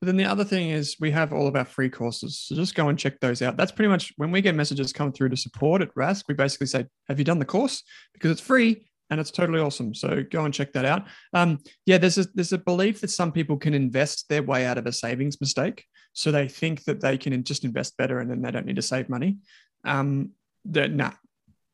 But 0.00 0.06
then 0.06 0.16
the 0.16 0.24
other 0.24 0.44
thing 0.44 0.70
is 0.70 0.96
we 0.98 1.10
have 1.10 1.32
all 1.32 1.46
of 1.46 1.56
our 1.56 1.64
free 1.64 1.90
courses. 1.90 2.38
So 2.38 2.54
just 2.54 2.74
go 2.74 2.88
and 2.88 2.98
check 2.98 3.20
those 3.20 3.42
out. 3.42 3.58
That's 3.58 3.72
pretty 3.72 3.90
much 3.90 4.14
when 4.16 4.30
we 4.30 4.40
get 4.40 4.54
messages 4.54 4.92
come 4.92 5.12
through 5.12 5.28
to 5.28 5.36
support 5.36 5.82
at 5.82 5.94
Rask, 5.94 6.24
we 6.26 6.34
basically 6.34 6.68
say, 6.68 6.86
Have 7.08 7.18
you 7.18 7.24
done 7.24 7.38
the 7.38 7.44
course? 7.44 7.82
Because 8.14 8.30
it's 8.30 8.40
free 8.40 8.86
and 9.10 9.20
it's 9.20 9.30
totally 9.30 9.60
awesome. 9.60 9.94
So 9.94 10.22
go 10.22 10.44
and 10.44 10.54
check 10.54 10.72
that 10.72 10.84
out. 10.84 11.06
Um, 11.34 11.58
yeah, 11.84 11.98
there's 11.98 12.16
a, 12.16 12.24
there's 12.34 12.52
a 12.52 12.58
belief 12.58 13.00
that 13.00 13.10
some 13.10 13.32
people 13.32 13.56
can 13.56 13.74
invest 13.74 14.28
their 14.28 14.42
way 14.42 14.64
out 14.64 14.78
of 14.78 14.86
a 14.86 14.92
savings 14.92 15.40
mistake. 15.40 15.84
So 16.12 16.30
they 16.30 16.48
think 16.48 16.84
that 16.84 17.00
they 17.00 17.18
can 17.18 17.42
just 17.44 17.64
invest 17.64 17.96
better 17.96 18.20
and 18.20 18.30
then 18.30 18.40
they 18.40 18.50
don't 18.50 18.66
need 18.66 18.76
to 18.76 18.82
save 18.82 19.08
money. 19.08 19.38
Um, 19.84 20.30
that 20.66 20.92
nah, 20.92 21.12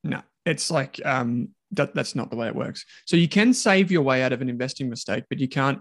nah. 0.02 0.22
It's 0.44 0.70
like 0.70 1.00
um, 1.04 1.48
that. 1.72 1.94
That's 1.94 2.14
not 2.14 2.30
the 2.30 2.36
way 2.36 2.46
it 2.46 2.54
works. 2.54 2.84
So 3.04 3.16
you 3.16 3.28
can 3.28 3.52
save 3.52 3.90
your 3.90 4.02
way 4.02 4.22
out 4.22 4.32
of 4.32 4.40
an 4.40 4.48
investing 4.48 4.88
mistake, 4.88 5.24
but 5.28 5.38
you 5.38 5.48
can't. 5.48 5.80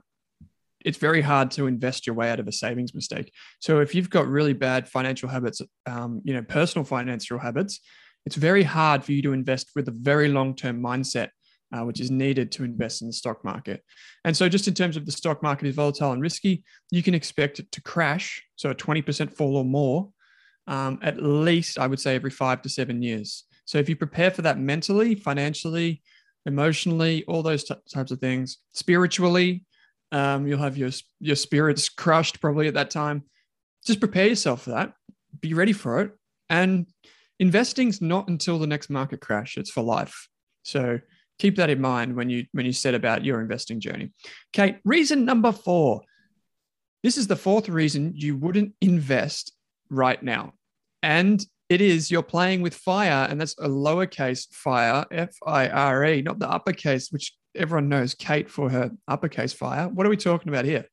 It's 0.86 0.98
very 0.98 1.22
hard 1.22 1.52
to 1.52 1.68
invest 1.68 2.08
your 2.08 2.16
way 2.16 2.30
out 2.30 2.40
of 2.40 2.48
a 2.48 2.52
savings 2.52 2.94
mistake. 2.94 3.32
So 3.60 3.80
if 3.80 3.94
you've 3.94 4.10
got 4.10 4.28
really 4.28 4.54
bad 4.54 4.88
financial 4.88 5.28
habits, 5.28 5.62
um, 5.86 6.22
you 6.24 6.34
know, 6.34 6.44
personal 6.44 6.86
financial 6.86 7.40
habits, 7.40 7.80
it's 8.26 8.36
very 8.36 8.64
hard 8.64 9.04
for 9.04 9.12
you 9.12 9.22
to 9.24 9.34
invest 9.34 9.72
with 9.76 9.88
a 9.88 9.92
very 9.92 10.30
long-term 10.30 10.82
mindset 10.82 11.30
uh, 11.76 11.84
which 11.84 12.00
is 12.00 12.12
needed 12.12 12.52
to 12.54 12.64
invest 12.64 13.02
in 13.02 13.08
the 13.08 13.14
stock 13.14 13.44
market. 13.44 13.84
And 14.24 14.36
so, 14.36 14.48
just 14.48 14.68
in 14.68 14.74
terms 14.74 14.98
of 14.98 15.06
the 15.06 15.12
stock 15.12 15.42
market 15.42 15.68
is 15.68 15.76
volatile 15.76 16.12
and 16.12 16.22
risky, 16.22 16.64
you 16.92 17.04
can 17.04 17.14
expect 17.14 17.60
it 17.60 17.72
to 17.72 17.82
crash, 17.82 18.44
so 18.56 18.70
a 18.70 18.76
20% 18.76 19.32
fall 19.32 19.58
or 19.58 19.66
more, 19.66 20.10
um, 20.68 21.00
at 21.02 21.22
least 21.22 21.78
I 21.78 21.88
would 21.88 22.00
say 22.00 22.16
every 22.16 22.32
five 22.32 22.62
to 22.64 22.70
seven 22.70 23.02
years. 23.02 23.46
So, 23.66 23.78
if 23.78 23.90
you 23.90 23.96
prepare 23.96 24.32
for 24.32 24.42
that 24.44 24.60
mentally, 24.60 25.16
financially, 25.16 26.02
emotionally, 26.46 27.24
all 27.28 27.44
those 27.44 27.64
t- 27.64 27.76
types 27.92 28.12
of 28.12 28.20
things, 28.20 28.60
spiritually, 28.74 29.65
um, 30.12 30.48
you'll 30.48 30.60
have 30.60 30.78
your 30.78 30.92
your 31.20 31.36
spirits 31.36 31.90
crushed 31.90 32.42
probably 32.42 32.68
at 32.68 32.74
that 32.76 32.92
time. 32.92 33.24
Just 33.86 34.00
prepare 34.00 34.28
yourself 34.28 34.64
for 34.64 34.72
that. 34.72 34.94
Be 35.40 35.54
ready 35.54 35.74
for 35.74 36.02
it. 36.02 36.12
And 36.50 36.88
investing's 37.40 38.02
not 38.02 38.28
until 38.28 38.60
the 38.60 38.68
next 38.68 38.90
market 38.90 39.22
crash; 39.22 39.58
it's 39.58 39.72
for 39.72 39.84
life. 39.84 40.28
So 40.64 41.00
keep 41.40 41.58
that 41.58 41.70
in 41.70 41.82
mind 41.82 42.16
when 42.16 42.30
you 42.30 42.46
when 42.52 42.66
you 42.66 42.72
set 42.72 42.96
about 42.96 43.26
your 43.26 43.42
investing 43.42 43.80
journey. 43.80 44.12
Okay, 44.56 44.80
reason 44.86 45.26
number 45.26 45.52
4. 45.52 46.02
This 47.04 47.18
is 47.18 47.28
the 47.28 47.36
fourth 47.36 47.70
reason 47.70 48.14
you 48.16 48.36
wouldn't 48.36 48.74
invest 48.82 49.54
right 49.92 50.22
now. 50.24 50.54
And 51.04 51.46
it 51.70 51.82
is 51.82 52.10
you're 52.10 52.24
playing 52.24 52.62
with 52.62 52.74
fire, 52.74 53.28
and 53.30 53.40
that's 53.40 53.56
a 53.60 53.68
lowercase 53.68 54.48
fire, 54.52 55.06
F 55.12 55.36
I 55.46 55.68
R 55.70 56.06
E, 56.06 56.22
not 56.22 56.40
the 56.40 56.50
uppercase, 56.50 57.12
which 57.12 57.34
everyone 57.56 57.90
knows 57.90 58.14
Kate 58.14 58.50
for 58.50 58.70
her 58.70 58.92
uppercase 59.08 59.54
fire. 59.54 59.88
What 59.88 60.06
are 60.06 60.10
we 60.10 60.18
talking 60.18 60.50
about 60.50 60.66
here? 60.66 60.86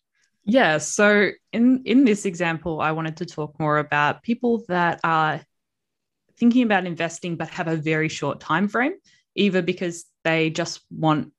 Yeah, 0.44 0.78
so 0.78 1.30
in 1.52 1.82
in 1.84 2.04
this 2.04 2.24
example, 2.24 2.80
I 2.80 2.92
wanted 2.92 3.18
to 3.18 3.26
talk 3.26 3.58
more 3.60 3.78
about 3.78 4.22
people 4.22 4.64
that 4.68 5.00
are 5.04 5.40
thinking 6.36 6.64
about 6.64 6.86
investing 6.86 7.36
but 7.36 7.48
have 7.50 7.68
a 7.68 7.76
very 7.76 8.08
short 8.08 8.40
time 8.40 8.66
frame, 8.66 8.94
either 9.36 9.62
because 9.62 10.04
they 10.24 10.50
just 10.50 10.80
want 10.90 11.32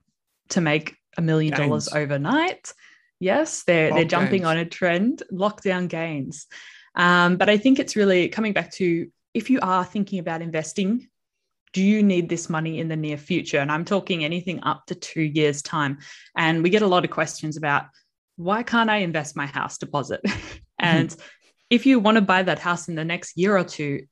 to 0.50 0.62
make 0.62 0.96
a 1.18 1.22
million 1.22 1.54
dollars 1.54 1.90
overnight. 1.94 2.72
Yes, 3.20 3.64
they're 3.64 3.94
they're 3.94 4.06
jumping 4.06 4.42
gains. 4.42 4.46
on 4.46 4.58
a 4.58 4.66
trend, 4.66 5.24
lockdown 5.32 5.88
gains. 5.88 6.48
Um, 6.96 7.38
but 7.38 7.50
I 7.50 7.58
think 7.58 7.80
it's 7.80 7.96
really 7.96 8.30
coming 8.30 8.54
back 8.54 8.72
to 8.74 9.10
if 9.34 9.50
you 9.50 9.60
are 9.62 9.84
thinking 9.84 10.20
about 10.20 10.42
investing, 10.42 11.10
do 11.74 11.82
you 11.82 12.04
need 12.04 12.30
this 12.30 12.50
money 12.50 12.80
in 12.80 12.88
the 12.88 12.96
near 12.96 13.18
future? 13.18 13.60
And 13.60 13.72
I'm 13.72 13.84
talking 13.84 14.24
anything 14.24 14.64
up 14.64 14.86
to 14.88 14.96
two 14.96 15.24
years' 15.24 15.62
time. 15.62 15.98
And 16.38 16.64
we 16.64 16.70
get 16.70 16.84
a 16.84 16.88
lot 16.88 17.04
of 17.04 17.12
questions 17.12 17.58
about 17.58 17.86
why 18.38 18.64
can't 18.64 18.90
I 18.90 18.98
invest 18.98 19.36
my 19.36 19.48
house 19.48 19.78
deposit? 19.78 20.22
and 20.80 21.10
mm-hmm. 21.10 21.22
if 21.70 21.86
you 21.86 22.00
want 22.00 22.16
to 22.16 22.22
buy 22.22 22.44
that 22.44 22.60
house 22.60 22.88
in 22.88 22.96
the 22.96 23.04
next 23.04 23.38
year 23.38 23.58
or 23.58 23.64
two, 23.64 24.06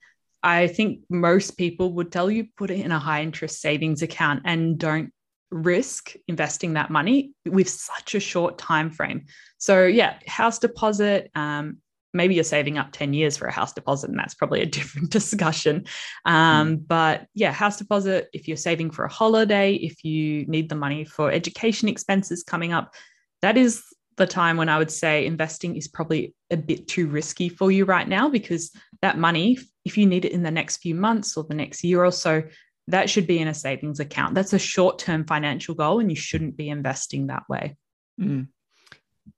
I 0.43 0.67
think 0.67 1.01
most 1.09 1.51
people 1.51 1.93
would 1.93 2.11
tell 2.11 2.31
you 2.31 2.47
put 2.57 2.71
it 2.71 2.83
in 2.83 2.91
a 2.91 2.99
high 2.99 3.21
interest 3.21 3.61
savings 3.61 4.01
account 4.01 4.41
and 4.45 4.77
don't 4.77 5.13
risk 5.51 6.13
investing 6.27 6.73
that 6.73 6.89
money 6.89 7.33
with 7.45 7.69
such 7.69 8.15
a 8.15 8.19
short 8.19 8.57
time 8.57 8.89
frame. 8.89 9.25
So 9.59 9.85
yeah, 9.85 10.17
house 10.25 10.57
deposit. 10.57 11.29
Um, 11.35 11.77
maybe 12.13 12.35
you're 12.35 12.43
saving 12.43 12.77
up 12.77 12.89
10 12.91 13.13
years 13.13 13.37
for 13.37 13.47
a 13.47 13.51
house 13.51 13.73
deposit, 13.73 14.09
and 14.09 14.19
that's 14.19 14.33
probably 14.33 14.61
a 14.61 14.65
different 14.77 15.09
discussion. 15.09 15.85
Um, 16.25 16.77
mm. 16.77 16.87
But 16.87 17.27
yeah, 17.33 17.51
house 17.51 17.77
deposit, 17.77 18.29
if 18.33 18.47
you're 18.47 18.57
saving 18.57 18.91
for 18.91 19.05
a 19.05 19.11
holiday, 19.11 19.73
if 19.75 20.03
you 20.03 20.45
need 20.45 20.69
the 20.69 20.75
money 20.75 21.05
for 21.05 21.31
education 21.31 21.87
expenses 21.87 22.43
coming 22.43 22.73
up, 22.73 22.93
that 23.41 23.57
is 23.57 23.83
the 24.17 24.27
time 24.27 24.57
when 24.57 24.69
I 24.69 24.77
would 24.77 24.91
say 24.91 25.25
investing 25.25 25.75
is 25.75 25.87
probably 25.87 26.35
a 26.51 26.57
bit 26.57 26.87
too 26.87 27.07
risky 27.07 27.50
for 27.50 27.71
you 27.71 27.85
right 27.85 28.07
now 28.07 28.29
because 28.29 28.71
that 29.01 29.17
money, 29.17 29.57
if 29.85 29.97
you 29.97 30.05
need 30.05 30.25
it 30.25 30.31
in 30.31 30.43
the 30.43 30.51
next 30.51 30.77
few 30.77 30.93
months 30.93 31.37
or 31.37 31.43
the 31.43 31.55
next 31.55 31.83
year 31.83 32.03
or 32.03 32.11
so, 32.11 32.43
that 32.87 33.09
should 33.09 33.25
be 33.25 33.39
in 33.39 33.47
a 33.47 33.53
savings 33.53 34.00
account. 34.00 34.35
That's 34.35 34.53
a 34.53 34.59
short 34.59 35.00
term 35.00 35.25
financial 35.25 35.75
goal, 35.75 36.00
and 36.00 36.09
you 36.09 36.15
shouldn't 36.15 36.57
be 36.57 36.69
investing 36.69 37.27
that 37.27 37.43
way. 37.47 37.77
Mm. 38.19 38.47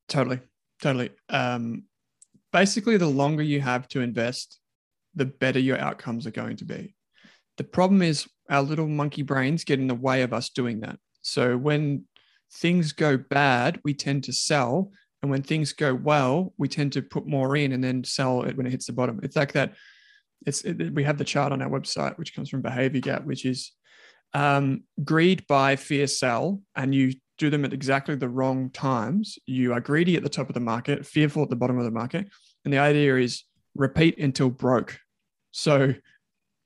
Totally. 0.07 0.39
Totally. 0.81 1.11
Um, 1.29 1.83
basically, 2.53 2.95
the 2.95 3.07
longer 3.07 3.43
you 3.43 3.59
have 3.59 3.87
to 3.89 3.99
invest, 3.99 4.59
the 5.15 5.25
better 5.25 5.59
your 5.59 5.77
outcomes 5.77 6.25
are 6.25 6.31
going 6.31 6.55
to 6.57 6.65
be. 6.65 6.95
The 7.57 7.63
problem 7.65 8.01
is 8.01 8.27
our 8.49 8.61
little 8.61 8.87
monkey 8.87 9.23
brains 9.23 9.63
get 9.63 9.79
in 9.79 9.87
the 9.87 9.95
way 9.95 10.21
of 10.21 10.33
us 10.33 10.49
doing 10.49 10.79
that. 10.81 10.97
So 11.21 11.57
when 11.57 12.05
things 12.53 12.91
go 12.93 13.17
bad, 13.17 13.79
we 13.83 13.93
tend 13.93 14.23
to 14.25 14.33
sell. 14.33 14.91
And 15.21 15.31
when 15.31 15.41
things 15.41 15.73
go 15.73 15.93
well, 15.93 16.53
we 16.57 16.67
tend 16.67 16.93
to 16.93 17.01
put 17.01 17.25
more 17.25 17.55
in 17.55 17.71
and 17.71 17.83
then 17.83 18.03
sell 18.03 18.43
it 18.43 18.55
when 18.55 18.65
it 18.65 18.71
hits 18.71 18.87
the 18.87 18.93
bottom. 18.93 19.19
It's 19.23 19.35
like 19.35 19.53
that. 19.53 19.73
It's 20.45 20.61
it, 20.63 20.93
we 20.93 21.03
have 21.03 21.17
the 21.17 21.23
chart 21.23 21.53
on 21.53 21.61
our 21.61 21.69
website, 21.69 22.17
which 22.17 22.35
comes 22.35 22.49
from 22.49 22.61
Behavior 22.61 23.01
Gap, 23.01 23.23
which 23.23 23.45
is 23.45 23.71
um, 24.33 24.83
greed, 25.03 25.47
buy, 25.47 25.77
fear, 25.77 26.07
sell, 26.07 26.61
and 26.75 26.93
you 26.93 27.13
do 27.45 27.49
them 27.49 27.65
at 27.65 27.73
exactly 27.73 28.15
the 28.15 28.29
wrong 28.29 28.69
times. 28.69 29.37
You 29.45 29.73
are 29.73 29.79
greedy 29.79 30.15
at 30.15 30.23
the 30.23 30.29
top 30.29 30.49
of 30.49 30.53
the 30.53 30.59
market, 30.59 31.05
fearful 31.05 31.43
at 31.43 31.49
the 31.49 31.55
bottom 31.55 31.77
of 31.77 31.85
the 31.85 31.91
market, 31.91 32.27
and 32.63 32.73
the 32.73 32.79
idea 32.79 33.17
is 33.17 33.43
repeat 33.75 34.17
until 34.19 34.49
broke. 34.49 34.97
So 35.51 35.93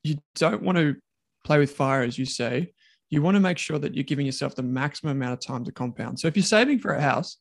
you 0.04 0.18
don't 0.36 0.62
want 0.62 0.78
to 0.78 0.96
play 1.44 1.60
with 1.60 1.72
fire, 1.72 2.02
as 2.02 2.18
you 2.18 2.26
say 2.26 2.74
you 3.10 3.22
want 3.22 3.36
to 3.36 3.42
make 3.42 3.58
sure 3.58 3.80
that 3.80 3.96
you're 3.96 4.04
giving 4.04 4.26
yourself 4.26 4.56
the 4.56 4.63
maximum 4.63 5.18
amount 5.18 5.34
of 5.34 5.40
time 5.40 5.63
to 5.66 5.72
compound. 5.72 6.20
So 6.20 6.28
if 6.28 6.36
you're 6.36 6.44
saving 6.44 6.80
for 6.80 6.94
a 6.94 7.02
house, 7.02 7.38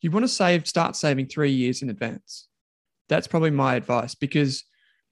you 0.00 0.10
want 0.10 0.24
to 0.24 0.28
save, 0.28 0.66
start 0.66 0.96
saving 0.96 1.26
three 1.26 1.52
years 1.52 1.82
in 1.82 1.90
advance. 1.90 2.48
That's 3.08 3.28
probably 3.28 3.50
my 3.50 3.76
advice 3.76 4.14
because 4.14 4.64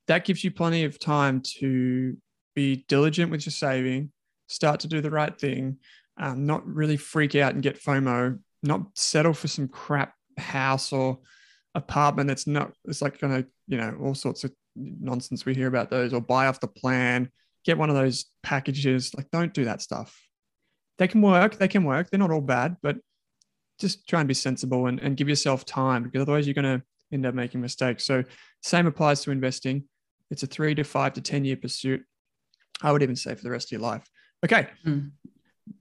that 0.08 0.24
gives 0.24 0.42
you 0.42 0.50
plenty 0.50 0.84
of 0.84 0.98
time 0.98 1.42
to 1.58 2.16
be 2.54 2.84
diligent 2.88 3.30
with 3.30 3.46
your 3.46 3.52
saving, 3.52 4.10
start 4.48 4.80
to 4.80 4.88
do 4.88 5.00
the 5.00 5.10
right 5.10 5.38
thing, 5.38 5.78
um, 6.16 6.46
not 6.46 6.66
really 6.66 6.96
freak 6.96 7.34
out 7.34 7.54
and 7.54 7.62
get 7.62 7.82
FOMO, 7.82 8.38
not 8.62 8.86
settle 8.94 9.34
for 9.34 9.48
some 9.48 9.68
crap 9.68 10.14
house 10.38 10.92
or 10.92 11.18
apartment 11.74 12.28
that's 12.28 12.46
not, 12.46 12.72
it's 12.84 13.02
like 13.02 13.18
going 13.18 13.42
to, 13.42 13.48
you 13.66 13.76
know, 13.76 13.96
all 14.00 14.14
sorts 14.14 14.44
of 14.44 14.52
nonsense 14.76 15.44
we 15.44 15.54
hear 15.54 15.68
about 15.68 15.90
those 15.90 16.12
or 16.12 16.20
buy 16.20 16.46
off 16.46 16.60
the 16.60 16.68
plan 16.68 17.30
get 17.64 17.78
one 17.78 17.90
of 17.90 17.96
those 17.96 18.26
packages. 18.42 19.14
Like, 19.14 19.30
don't 19.30 19.52
do 19.52 19.64
that 19.64 19.82
stuff. 19.82 20.20
They 20.98 21.08
can 21.08 21.22
work. 21.22 21.58
They 21.58 21.68
can 21.68 21.84
work. 21.84 22.10
They're 22.10 22.20
not 22.20 22.30
all 22.30 22.40
bad, 22.40 22.76
but 22.82 22.98
just 23.80 24.06
try 24.06 24.20
and 24.20 24.28
be 24.28 24.34
sensible 24.34 24.86
and, 24.86 25.00
and 25.00 25.16
give 25.16 25.28
yourself 25.28 25.64
time 25.64 26.04
because 26.04 26.22
otherwise 26.22 26.46
you're 26.46 26.54
going 26.54 26.80
to 26.80 26.84
end 27.12 27.26
up 27.26 27.34
making 27.34 27.60
mistakes. 27.60 28.04
So, 28.06 28.22
same 28.62 28.86
applies 28.86 29.22
to 29.22 29.30
investing. 29.30 29.84
It's 30.30 30.42
a 30.42 30.46
three 30.46 30.74
to 30.76 30.84
five 30.84 31.14
to 31.14 31.20
10 31.20 31.44
year 31.44 31.56
pursuit. 31.56 32.02
I 32.82 32.92
would 32.92 33.02
even 33.02 33.16
say 33.16 33.34
for 33.34 33.42
the 33.42 33.50
rest 33.50 33.68
of 33.68 33.72
your 33.72 33.80
life. 33.80 34.08
Okay. 34.44 34.68
Mm. 34.86 35.10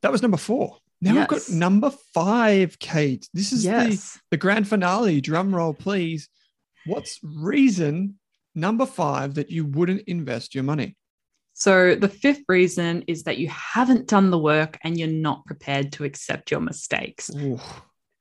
That 0.01 0.11
was 0.11 0.21
number 0.21 0.37
four. 0.37 0.77
Now 1.01 1.13
yes. 1.13 1.29
we've 1.29 1.39
got 1.39 1.49
number 1.49 1.91
five, 2.13 2.79
Kate. 2.79 3.27
This 3.33 3.51
is 3.51 3.65
yes. 3.65 4.13
the, 4.13 4.19
the 4.31 4.37
grand 4.37 4.67
finale. 4.67 5.19
Drum 5.19 5.53
roll, 5.53 5.73
please. 5.73 6.29
What's 6.85 7.19
reason 7.23 8.19
number 8.55 8.85
five 8.85 9.35
that 9.35 9.49
you 9.49 9.65
wouldn't 9.65 10.03
invest 10.07 10.55
your 10.55 10.63
money? 10.63 10.95
So, 11.55 11.93
the 11.95 12.09
fifth 12.09 12.43
reason 12.47 13.03
is 13.07 13.23
that 13.23 13.37
you 13.37 13.47
haven't 13.49 14.07
done 14.07 14.31
the 14.31 14.39
work 14.39 14.79
and 14.83 14.97
you're 14.97 15.07
not 15.07 15.45
prepared 15.45 15.91
to 15.93 16.03
accept 16.03 16.49
your 16.49 16.61
mistakes. 16.61 17.29
Ooh, 17.35 17.59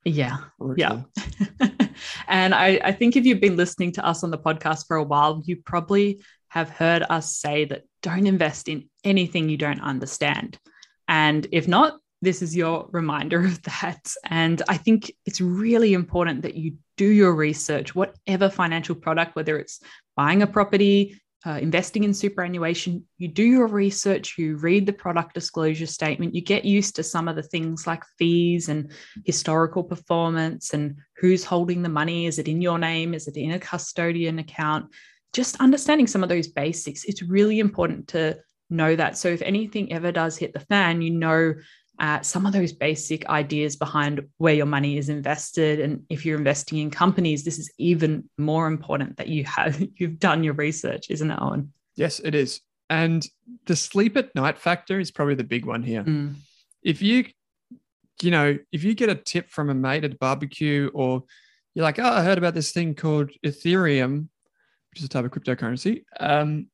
yeah. 0.04 0.38
Yeah. 0.76 1.02
and 2.28 2.54
I, 2.54 2.80
I 2.84 2.92
think 2.92 3.16
if 3.16 3.24
you've 3.24 3.40
been 3.40 3.56
listening 3.56 3.92
to 3.92 4.04
us 4.04 4.22
on 4.22 4.30
the 4.30 4.38
podcast 4.38 4.86
for 4.86 4.96
a 4.96 5.04
while, 5.04 5.40
you 5.44 5.56
probably 5.56 6.22
have 6.48 6.68
heard 6.68 7.04
us 7.08 7.36
say 7.36 7.64
that 7.66 7.84
don't 8.02 8.26
invest 8.26 8.68
in 8.68 8.90
anything 9.04 9.48
you 9.48 9.56
don't 9.56 9.80
understand. 9.80 10.58
And 11.08 11.46
if 11.52 11.68
not, 11.68 11.98
this 12.22 12.40
is 12.40 12.56
your 12.56 12.88
reminder 12.92 13.44
of 13.44 13.60
that. 13.62 14.12
And 14.24 14.62
I 14.68 14.76
think 14.76 15.12
it's 15.26 15.40
really 15.40 15.92
important 15.92 16.42
that 16.42 16.54
you 16.54 16.76
do 16.96 17.06
your 17.06 17.34
research, 17.34 17.94
whatever 17.94 18.48
financial 18.48 18.94
product, 18.94 19.34
whether 19.34 19.58
it's 19.58 19.80
buying 20.16 20.42
a 20.42 20.46
property, 20.46 21.20
uh, 21.44 21.58
investing 21.60 22.04
in 22.04 22.14
superannuation, 22.14 23.04
you 23.18 23.26
do 23.26 23.42
your 23.42 23.66
research, 23.66 24.38
you 24.38 24.56
read 24.58 24.86
the 24.86 24.92
product 24.92 25.34
disclosure 25.34 25.86
statement, 25.86 26.34
you 26.34 26.40
get 26.40 26.64
used 26.64 26.94
to 26.94 27.02
some 27.02 27.26
of 27.26 27.34
the 27.34 27.42
things 27.42 27.84
like 27.84 28.04
fees 28.16 28.68
and 28.68 28.92
historical 29.24 29.82
performance 29.82 30.72
and 30.72 30.96
who's 31.16 31.44
holding 31.44 31.82
the 31.82 31.88
money. 31.88 32.26
Is 32.26 32.38
it 32.38 32.46
in 32.46 32.62
your 32.62 32.78
name? 32.78 33.12
Is 33.12 33.26
it 33.26 33.36
in 33.36 33.50
a 33.50 33.58
custodian 33.58 34.38
account? 34.38 34.92
Just 35.32 35.60
understanding 35.60 36.06
some 36.06 36.22
of 36.22 36.28
those 36.28 36.46
basics. 36.46 37.04
It's 37.04 37.22
really 37.22 37.58
important 37.58 38.06
to 38.08 38.38
know 38.72 38.96
that. 38.96 39.16
So 39.16 39.28
if 39.28 39.42
anything 39.42 39.92
ever 39.92 40.10
does 40.10 40.36
hit 40.36 40.52
the 40.52 40.60
fan, 40.60 41.02
you 41.02 41.10
know 41.10 41.54
uh, 42.00 42.20
some 42.22 42.46
of 42.46 42.52
those 42.52 42.72
basic 42.72 43.28
ideas 43.28 43.76
behind 43.76 44.22
where 44.38 44.54
your 44.54 44.66
money 44.66 44.96
is 44.96 45.08
invested 45.08 45.78
and 45.78 46.02
if 46.08 46.24
you're 46.24 46.38
investing 46.38 46.78
in 46.78 46.90
companies 46.90 47.44
this 47.44 47.58
is 47.58 47.70
even 47.78 48.28
more 48.38 48.66
important 48.66 49.18
that 49.18 49.28
you 49.28 49.44
have 49.44 49.80
you've 49.96 50.18
done 50.18 50.42
your 50.42 50.54
research 50.54 51.06
isn't 51.10 51.30
it 51.30 51.38
owen 51.40 51.70
Yes, 51.96 52.20
it 52.20 52.34
is. 52.34 52.60
And 52.90 53.26
the 53.66 53.76
sleep 53.76 54.16
at 54.16 54.34
night 54.34 54.58
factor 54.58 55.00
is 55.00 55.10
probably 55.10 55.34
the 55.34 55.44
big 55.44 55.64
one 55.64 55.82
here. 55.82 56.04
Mm. 56.04 56.34
If 56.82 57.00
you, 57.00 57.26
you 58.22 58.30
know, 58.30 58.58
if 58.70 58.84
you 58.84 58.94
get 58.94 59.08
a 59.08 59.14
tip 59.14 59.50
from 59.50 59.70
a 59.70 59.74
mate 59.74 60.04
at 60.04 60.12
a 60.12 60.16
barbecue 60.16 60.90
or 60.92 61.24
you're 61.74 61.84
like, 61.84 61.98
oh, 61.98 62.04
I 62.04 62.22
heard 62.22 62.38
about 62.38 62.54
this 62.54 62.72
thing 62.72 62.94
called 62.94 63.30
Ethereum, 63.44 64.28
which 64.90 65.00
is 65.00 65.04
a 65.04 65.08
type 65.08 65.24
of 65.24 65.30
cryptocurrency. 65.30 66.04
Um, 66.20 66.68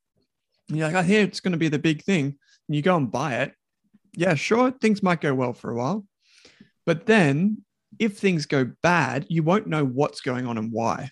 and 0.69 0.79
you're 0.79 0.87
like, 0.87 0.97
I 0.97 1.03
hear 1.03 1.23
it's 1.23 1.41
going 1.41 1.53
to 1.53 1.59
be 1.59 1.69
the 1.69 1.79
big 1.79 2.03
thing. 2.03 2.37
And 2.69 2.77
you 2.77 2.83
go 2.83 2.97
and 2.97 3.11
buy 3.11 3.37
it. 3.37 3.53
Yeah, 4.17 4.35
sure, 4.35 4.71
things 4.71 5.03
might 5.03 5.21
go 5.21 5.35
well 5.35 5.53
for 5.53 5.71
a 5.71 5.77
while. 5.77 6.05
But 6.85 7.07
then 7.07 7.65
if 7.99 8.19
things 8.19 8.47
go 8.47 8.71
bad, 8.83 9.27
you 9.29 9.43
won't 9.43 9.67
know 9.67 9.85
what's 9.85 10.21
going 10.21 10.47
on 10.47 10.59
and 10.59 10.73
why. 10.73 11.11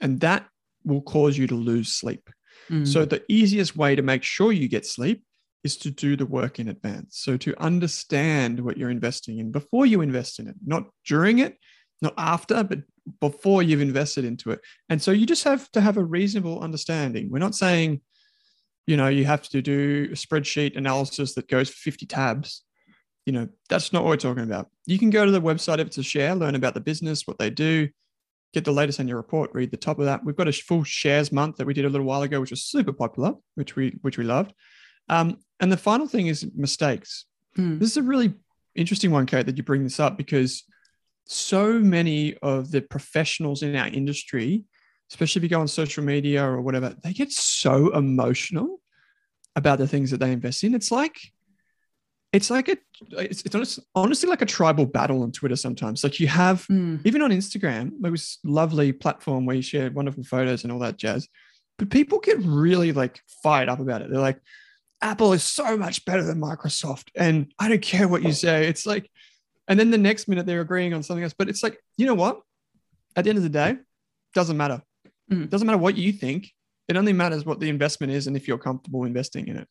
And 0.00 0.20
that 0.20 0.46
will 0.84 1.02
cause 1.02 1.36
you 1.36 1.46
to 1.48 1.54
lose 1.54 1.92
sleep. 1.94 2.30
Mm. 2.70 2.86
So, 2.86 3.04
the 3.04 3.22
easiest 3.28 3.76
way 3.76 3.94
to 3.96 4.02
make 4.02 4.22
sure 4.22 4.52
you 4.52 4.68
get 4.68 4.86
sleep 4.86 5.22
is 5.64 5.76
to 5.78 5.90
do 5.90 6.16
the 6.16 6.26
work 6.26 6.58
in 6.58 6.68
advance. 6.68 7.18
So, 7.18 7.36
to 7.38 7.54
understand 7.62 8.60
what 8.60 8.76
you're 8.76 8.90
investing 8.90 9.38
in 9.38 9.50
before 9.50 9.86
you 9.86 10.00
invest 10.00 10.38
in 10.38 10.48
it, 10.48 10.56
not 10.64 10.88
during 11.06 11.38
it, 11.38 11.56
not 12.02 12.14
after, 12.16 12.62
but 12.62 12.80
before 13.20 13.62
you've 13.62 13.80
invested 13.80 14.24
into 14.24 14.50
it. 14.50 14.60
And 14.88 15.00
so, 15.00 15.10
you 15.10 15.26
just 15.26 15.44
have 15.44 15.70
to 15.72 15.80
have 15.80 15.96
a 15.96 16.04
reasonable 16.04 16.60
understanding. 16.60 17.30
We're 17.30 17.38
not 17.38 17.54
saying, 17.54 18.00
you 18.88 18.96
know, 18.96 19.08
you 19.08 19.26
have 19.26 19.42
to 19.50 19.60
do 19.60 20.08
a 20.10 20.14
spreadsheet 20.14 20.74
analysis 20.74 21.34
that 21.34 21.46
goes 21.46 21.68
for 21.68 21.76
50 21.76 22.06
tabs. 22.06 22.62
You 23.26 23.34
know, 23.34 23.48
that's 23.68 23.92
not 23.92 24.02
what 24.02 24.08
we're 24.08 24.16
talking 24.16 24.44
about. 24.44 24.68
You 24.86 24.98
can 24.98 25.10
go 25.10 25.26
to 25.26 25.30
the 25.30 25.42
website 25.42 25.78
if 25.78 25.88
it's 25.88 25.98
a 25.98 26.02
share, 26.02 26.34
learn 26.34 26.54
about 26.54 26.72
the 26.72 26.80
business, 26.80 27.26
what 27.26 27.38
they 27.38 27.50
do, 27.50 27.90
get 28.54 28.64
the 28.64 28.72
latest 28.72 28.98
annual 28.98 29.18
report, 29.18 29.50
read 29.52 29.70
the 29.70 29.76
top 29.76 29.98
of 29.98 30.06
that. 30.06 30.24
We've 30.24 30.34
got 30.34 30.48
a 30.48 30.52
full 30.52 30.84
shares 30.84 31.30
month 31.30 31.58
that 31.58 31.66
we 31.66 31.74
did 31.74 31.84
a 31.84 31.90
little 31.90 32.06
while 32.06 32.22
ago, 32.22 32.40
which 32.40 32.50
was 32.50 32.64
super 32.64 32.94
popular, 32.94 33.34
which 33.56 33.76
we 33.76 33.98
which 34.00 34.16
we 34.16 34.24
loved. 34.24 34.54
Um, 35.10 35.36
and 35.60 35.70
the 35.70 35.76
final 35.76 36.08
thing 36.08 36.28
is 36.28 36.50
mistakes. 36.56 37.26
Mm. 37.58 37.80
This 37.80 37.90
is 37.90 37.98
a 37.98 38.02
really 38.02 38.32
interesting 38.74 39.10
one, 39.10 39.26
Kate, 39.26 39.44
that 39.44 39.58
you 39.58 39.64
bring 39.64 39.84
this 39.84 40.00
up 40.00 40.16
because 40.16 40.64
so 41.26 41.74
many 41.74 42.38
of 42.38 42.70
the 42.70 42.80
professionals 42.80 43.62
in 43.62 43.76
our 43.76 43.88
industry, 43.88 44.64
especially 45.10 45.40
if 45.40 45.42
you 45.44 45.48
go 45.48 45.60
on 45.60 45.68
social 45.68 46.04
media 46.04 46.44
or 46.44 46.60
whatever, 46.60 46.94
they 47.02 47.12
get 47.12 47.32
so 47.32 47.92
emotional 47.94 48.80
about 49.56 49.78
the 49.78 49.88
things 49.88 50.10
that 50.10 50.18
they 50.20 50.32
invest 50.32 50.62
in. 50.64 50.74
It's 50.74 50.90
like 50.90 51.18
it's 52.32 52.50
like 52.50 52.68
a 52.68 52.76
it's, 53.12 53.42
it's 53.42 53.54
honest, 53.54 53.80
honestly 53.94 54.28
like 54.28 54.42
a 54.42 54.46
tribal 54.46 54.84
battle 54.84 55.22
on 55.22 55.32
Twitter 55.32 55.56
sometimes. 55.56 56.04
Like 56.04 56.20
you 56.20 56.28
have 56.28 56.66
Mm. 56.66 57.00
even 57.04 57.22
on 57.22 57.30
Instagram, 57.30 57.92
it 58.04 58.10
was 58.10 58.38
lovely 58.44 58.92
platform 58.92 59.46
where 59.46 59.56
you 59.56 59.62
share 59.62 59.90
wonderful 59.90 60.24
photos 60.24 60.62
and 60.62 60.72
all 60.72 60.78
that 60.80 60.98
jazz. 60.98 61.26
But 61.78 61.90
people 61.90 62.18
get 62.18 62.38
really 62.42 62.92
like 62.92 63.20
fired 63.42 63.68
up 63.68 63.80
about 63.80 64.02
it. 64.02 64.10
They're 64.10 64.20
like, 64.20 64.40
Apple 65.00 65.32
is 65.32 65.44
so 65.44 65.76
much 65.76 66.04
better 66.04 66.24
than 66.24 66.40
Microsoft. 66.40 67.08
And 67.14 67.52
I 67.58 67.68
don't 67.68 67.80
care 67.80 68.08
what 68.08 68.22
you 68.24 68.32
say. 68.32 68.66
It's 68.66 68.84
like, 68.84 69.08
and 69.68 69.78
then 69.78 69.90
the 69.90 69.96
next 69.98 70.26
minute 70.28 70.44
they're 70.44 70.60
agreeing 70.60 70.92
on 70.92 71.02
something 71.02 71.22
else. 71.22 71.34
But 71.38 71.48
it's 71.48 71.62
like, 71.62 71.78
you 71.96 72.04
know 72.04 72.14
what? 72.14 72.40
At 73.16 73.24
the 73.24 73.30
end 73.30 73.36
of 73.38 73.42
the 73.44 73.48
day, 73.48 73.76
doesn't 74.34 74.56
matter. 74.56 74.82
Mm. 75.30 75.48
Doesn't 75.50 75.66
matter 75.66 75.78
what 75.78 75.96
you 75.96 76.12
think. 76.12 76.50
It 76.88 76.96
only 76.96 77.12
matters 77.12 77.44
what 77.44 77.60
the 77.60 77.68
investment 77.68 78.12
is 78.12 78.26
and 78.26 78.36
if 78.36 78.48
you're 78.48 78.58
comfortable 78.58 79.04
investing 79.04 79.48
in 79.48 79.56
it. 79.58 79.68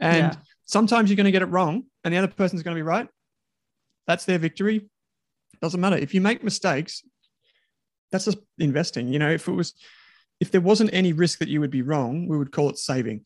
And 0.00 0.34
Yeah. 0.34 0.40
sometimes 0.64 1.08
you're 1.08 1.16
going 1.16 1.24
to 1.24 1.32
get 1.32 1.42
it 1.42 1.46
wrong 1.46 1.84
and 2.04 2.12
the 2.12 2.18
other 2.18 2.28
person's 2.28 2.62
going 2.62 2.76
to 2.76 2.78
be 2.78 2.82
right. 2.82 3.08
That's 4.06 4.24
their 4.24 4.38
victory. 4.38 4.88
Doesn't 5.62 5.80
matter. 5.80 5.96
If 5.96 6.14
you 6.14 6.20
make 6.20 6.44
mistakes, 6.44 7.02
that's 8.12 8.26
just 8.26 8.38
investing. 8.58 9.08
You 9.12 9.18
know, 9.18 9.30
if 9.30 9.48
it 9.48 9.52
was, 9.52 9.74
if 10.40 10.50
there 10.50 10.60
wasn't 10.60 10.90
any 10.92 11.12
risk 11.12 11.38
that 11.40 11.48
you 11.48 11.60
would 11.60 11.70
be 11.70 11.82
wrong, 11.82 12.28
we 12.28 12.38
would 12.38 12.52
call 12.52 12.70
it 12.70 12.78
saving. 12.78 13.24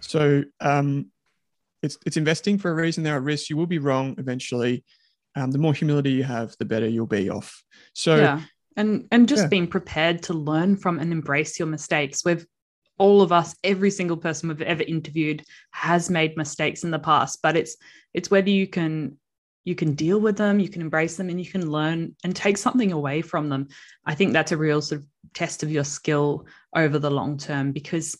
So 0.00 0.44
um, 0.60 1.10
it's 1.82 1.98
it's 2.06 2.16
investing 2.16 2.58
for 2.58 2.70
a 2.70 2.74
reason. 2.74 3.02
There 3.02 3.16
are 3.16 3.20
risks. 3.20 3.50
You 3.50 3.56
will 3.56 3.66
be 3.66 3.78
wrong 3.78 4.14
eventually. 4.18 4.84
Um, 5.34 5.50
the 5.50 5.58
more 5.58 5.72
humility 5.72 6.12
you 6.12 6.24
have, 6.24 6.54
the 6.58 6.64
better 6.64 6.86
you'll 6.86 7.06
be 7.06 7.30
off. 7.30 7.64
So 7.94 8.16
yeah 8.16 8.42
and 8.76 9.06
and 9.10 9.28
just 9.28 9.44
Yeah. 9.44 9.48
being 9.48 9.66
prepared 9.66 10.22
to 10.24 10.34
learn 10.34 10.76
from 10.76 10.98
and 10.98 11.12
embrace 11.12 11.58
your 11.58 11.68
mistakes. 11.68 12.24
We've 12.24 12.46
all 12.98 13.22
of 13.22 13.32
us 13.32 13.54
every 13.64 13.90
single 13.90 14.16
person 14.16 14.48
we've 14.48 14.62
ever 14.62 14.82
interviewed 14.82 15.42
has 15.70 16.10
made 16.10 16.36
mistakes 16.36 16.84
in 16.84 16.90
the 16.90 16.98
past 16.98 17.38
but 17.42 17.56
it's 17.56 17.76
it's 18.12 18.30
whether 18.30 18.50
you 18.50 18.66
can 18.66 19.16
you 19.64 19.74
can 19.74 19.94
deal 19.94 20.20
with 20.20 20.36
them 20.36 20.60
you 20.60 20.68
can 20.68 20.82
embrace 20.82 21.16
them 21.16 21.28
and 21.30 21.40
you 21.40 21.50
can 21.50 21.70
learn 21.70 22.14
and 22.22 22.36
take 22.36 22.58
something 22.58 22.92
away 22.92 23.22
from 23.22 23.48
them. 23.48 23.68
I 24.04 24.14
think 24.14 24.32
that's 24.32 24.52
a 24.52 24.56
real 24.56 24.82
sort 24.82 25.00
of 25.00 25.06
test 25.34 25.62
of 25.62 25.70
your 25.70 25.84
skill 25.84 26.46
over 26.76 26.98
the 26.98 27.10
long 27.10 27.38
term 27.38 27.72
because 27.72 28.16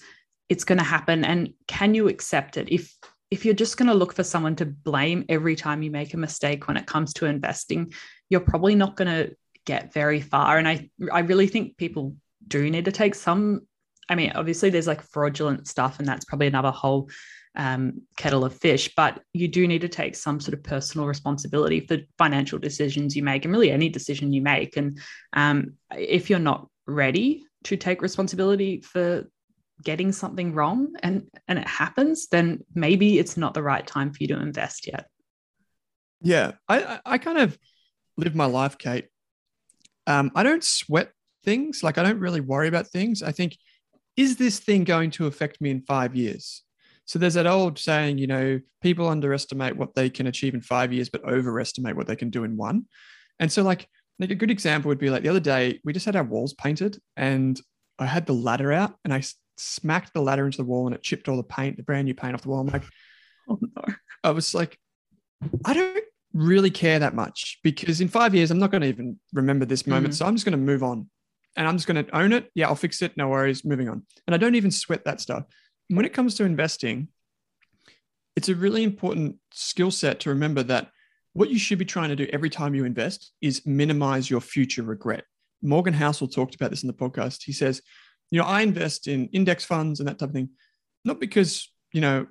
it's 0.48 0.64
going 0.64 0.78
to 0.78 0.84
happen. 0.84 1.24
And 1.24 1.52
can 1.68 1.94
you 1.94 2.08
accept 2.08 2.56
it? 2.56 2.68
If 2.70 2.94
if 3.30 3.44
you're 3.44 3.54
just 3.54 3.76
going 3.76 3.88
to 3.88 3.94
look 3.94 4.14
for 4.14 4.24
someone 4.24 4.56
to 4.56 4.66
blame 4.66 5.24
every 5.28 5.56
time 5.56 5.82
you 5.82 5.90
make 5.90 6.12
a 6.14 6.18
mistake 6.18 6.68
when 6.68 6.76
it 6.76 6.86
comes 6.86 7.12
to 7.14 7.26
investing 7.26 7.92
you're 8.28 8.40
probably 8.40 8.74
not 8.74 8.96
going 8.96 9.08
to 9.08 9.34
get 9.64 9.92
very 9.92 10.20
far. 10.20 10.58
And 10.58 10.68
I 10.68 10.90
I 11.12 11.20
really 11.20 11.46
think 11.46 11.76
people 11.76 12.16
do 12.46 12.68
need 12.70 12.84
to 12.86 12.92
take 12.92 13.14
some. 13.14 13.60
I 14.08 14.14
mean, 14.14 14.32
obviously 14.34 14.70
there's 14.70 14.86
like 14.86 15.02
fraudulent 15.02 15.68
stuff, 15.68 15.98
and 15.98 16.08
that's 16.08 16.24
probably 16.24 16.48
another 16.48 16.70
whole 16.70 17.08
um, 17.54 18.02
kettle 18.16 18.44
of 18.44 18.54
fish. 18.54 18.92
But 18.96 19.20
you 19.32 19.48
do 19.48 19.66
need 19.68 19.82
to 19.82 19.88
take 19.88 20.16
some 20.16 20.40
sort 20.40 20.54
of 20.54 20.62
personal 20.62 21.06
responsibility 21.06 21.80
for 21.80 21.98
financial 22.18 22.58
decisions 22.58 23.16
you 23.16 23.22
make, 23.22 23.44
and 23.44 23.52
really 23.52 23.70
any 23.70 23.88
decision 23.88 24.32
you 24.32 24.42
make. 24.42 24.76
And 24.76 24.98
um, 25.32 25.74
if 25.96 26.28
you're 26.30 26.38
not 26.38 26.68
ready 26.86 27.44
to 27.64 27.76
take 27.76 28.02
responsibility 28.02 28.80
for 28.80 29.24
getting 29.84 30.12
something 30.12 30.54
wrong 30.54 30.94
and 31.02 31.26
and 31.48 31.58
it 31.58 31.66
happens 31.66 32.28
then 32.28 32.60
maybe 32.74 33.18
it's 33.18 33.36
not 33.36 33.54
the 33.54 33.62
right 33.62 33.86
time 33.86 34.12
for 34.12 34.18
you 34.20 34.28
to 34.28 34.40
invest 34.40 34.86
yet 34.86 35.06
Yeah, 36.20 36.52
I 36.68 36.82
I- 36.84 37.00
I 37.04 37.18
kind 37.18 37.38
of 37.38 37.58
live 38.16 38.34
my 38.34 38.44
life, 38.44 38.78
Kate. 38.78 39.06
Um, 40.06 40.30
I 40.34 40.42
don't 40.42 40.64
sweat 40.64 41.10
things. 41.44 41.82
Like 41.82 41.98
I 41.98 42.02
don't 42.02 42.20
really 42.20 42.40
worry 42.40 42.68
about 42.68 42.88
things. 42.88 43.22
I 43.22 43.32
think, 43.32 43.56
is 44.16 44.36
this 44.36 44.58
thing 44.58 44.84
going 44.84 45.10
to 45.12 45.26
affect 45.26 45.60
me 45.60 45.70
in 45.70 45.82
five 45.82 46.14
years? 46.14 46.62
So 47.04 47.18
there's 47.18 47.34
that 47.34 47.46
old 47.46 47.78
saying, 47.78 48.18
you 48.18 48.26
know, 48.26 48.60
people 48.80 49.08
underestimate 49.08 49.76
what 49.76 49.94
they 49.94 50.08
can 50.08 50.26
achieve 50.26 50.54
in 50.54 50.60
five 50.60 50.92
years, 50.92 51.08
but 51.08 51.24
overestimate 51.24 51.96
what 51.96 52.06
they 52.06 52.16
can 52.16 52.30
do 52.30 52.44
in 52.44 52.56
one. 52.56 52.86
And 53.40 53.50
so, 53.50 53.62
like, 53.62 53.88
like 54.18 54.30
a 54.30 54.36
good 54.36 54.50
example 54.50 54.88
would 54.88 54.98
be 54.98 55.10
like 55.10 55.22
the 55.22 55.28
other 55.28 55.40
day, 55.40 55.80
we 55.84 55.92
just 55.92 56.06
had 56.06 56.16
our 56.16 56.22
walls 56.22 56.54
painted, 56.54 56.98
and 57.16 57.60
I 57.98 58.06
had 58.06 58.26
the 58.26 58.34
ladder 58.34 58.72
out, 58.72 58.94
and 59.04 59.12
I 59.12 59.22
smacked 59.56 60.14
the 60.14 60.22
ladder 60.22 60.46
into 60.46 60.58
the 60.58 60.64
wall, 60.64 60.86
and 60.86 60.94
it 60.94 61.02
chipped 61.02 61.28
all 61.28 61.36
the 61.36 61.42
paint, 61.42 61.76
the 61.76 61.82
brand 61.82 62.04
new 62.04 62.14
paint 62.14 62.34
off 62.34 62.42
the 62.42 62.48
wall. 62.48 62.60
I'm 62.60 62.68
like, 62.68 62.84
oh 63.48 63.58
no 63.60 63.94
I 64.24 64.30
was 64.30 64.54
like, 64.54 64.78
I 65.64 65.74
don't 65.74 66.04
really 66.34 66.70
care 66.70 66.98
that 66.98 67.14
much 67.14 67.58
because 67.62 68.00
in 68.00 68.08
five 68.08 68.34
years, 68.34 68.50
I'm 68.50 68.58
not 68.58 68.70
going 68.70 68.82
to 68.82 68.88
even 68.88 69.18
remember 69.32 69.64
this 69.64 69.86
moment. 69.86 70.14
Mhm. 70.14 70.16
So 70.16 70.26
I'm 70.26 70.34
just 70.34 70.44
going 70.44 70.58
to 70.58 70.64
move 70.64 70.82
on 70.82 71.08
and 71.56 71.68
I'm 71.68 71.76
just 71.76 71.86
going 71.86 72.04
to 72.04 72.16
own 72.16 72.32
it. 72.32 72.50
Yeah, 72.54 72.68
I'll 72.68 72.74
fix 72.74 73.02
it. 73.02 73.16
No 73.16 73.28
worries. 73.28 73.64
Moving 73.64 73.88
on. 73.88 74.06
And 74.26 74.34
I 74.34 74.38
don't 74.38 74.54
even 74.54 74.70
sweat 74.70 75.04
that 75.04 75.20
stuff. 75.20 75.44
When 75.88 76.04
it 76.04 76.14
comes 76.14 76.34
to 76.36 76.44
investing, 76.44 77.08
it's 78.36 78.48
a 78.48 78.54
really 78.54 78.82
important 78.82 79.36
skill 79.52 79.90
set 79.90 80.20
to 80.20 80.30
remember 80.30 80.62
that 80.64 80.90
what 81.34 81.50
you 81.50 81.58
should 81.58 81.78
be 81.78 81.84
trying 81.84 82.08
to 82.08 82.16
do 82.16 82.26
every 82.32 82.50
time 82.50 82.74
you 82.74 82.84
invest 82.84 83.32
is 83.40 83.66
minimize 83.66 84.30
your 84.30 84.40
future 84.40 84.82
regret. 84.82 85.24
Morgan 85.62 85.94
Housel 85.94 86.32
talked 86.32 86.54
about 86.54 86.70
this 86.70 86.82
in 86.82 86.86
the 86.86 86.94
podcast. 86.94 87.42
He 87.44 87.52
says, 87.52 87.82
you 88.30 88.38
know, 88.40 88.46
I 88.46 88.62
invest 88.62 89.06
in 89.06 89.28
index 89.28 89.64
funds 89.64 90.00
and 90.00 90.08
that 90.08 90.18
type 90.18 90.30
of 90.30 90.34
thing, 90.34 90.50
not 91.04 91.20
because, 91.20 91.70
you 91.92 92.00
know, 92.00 92.26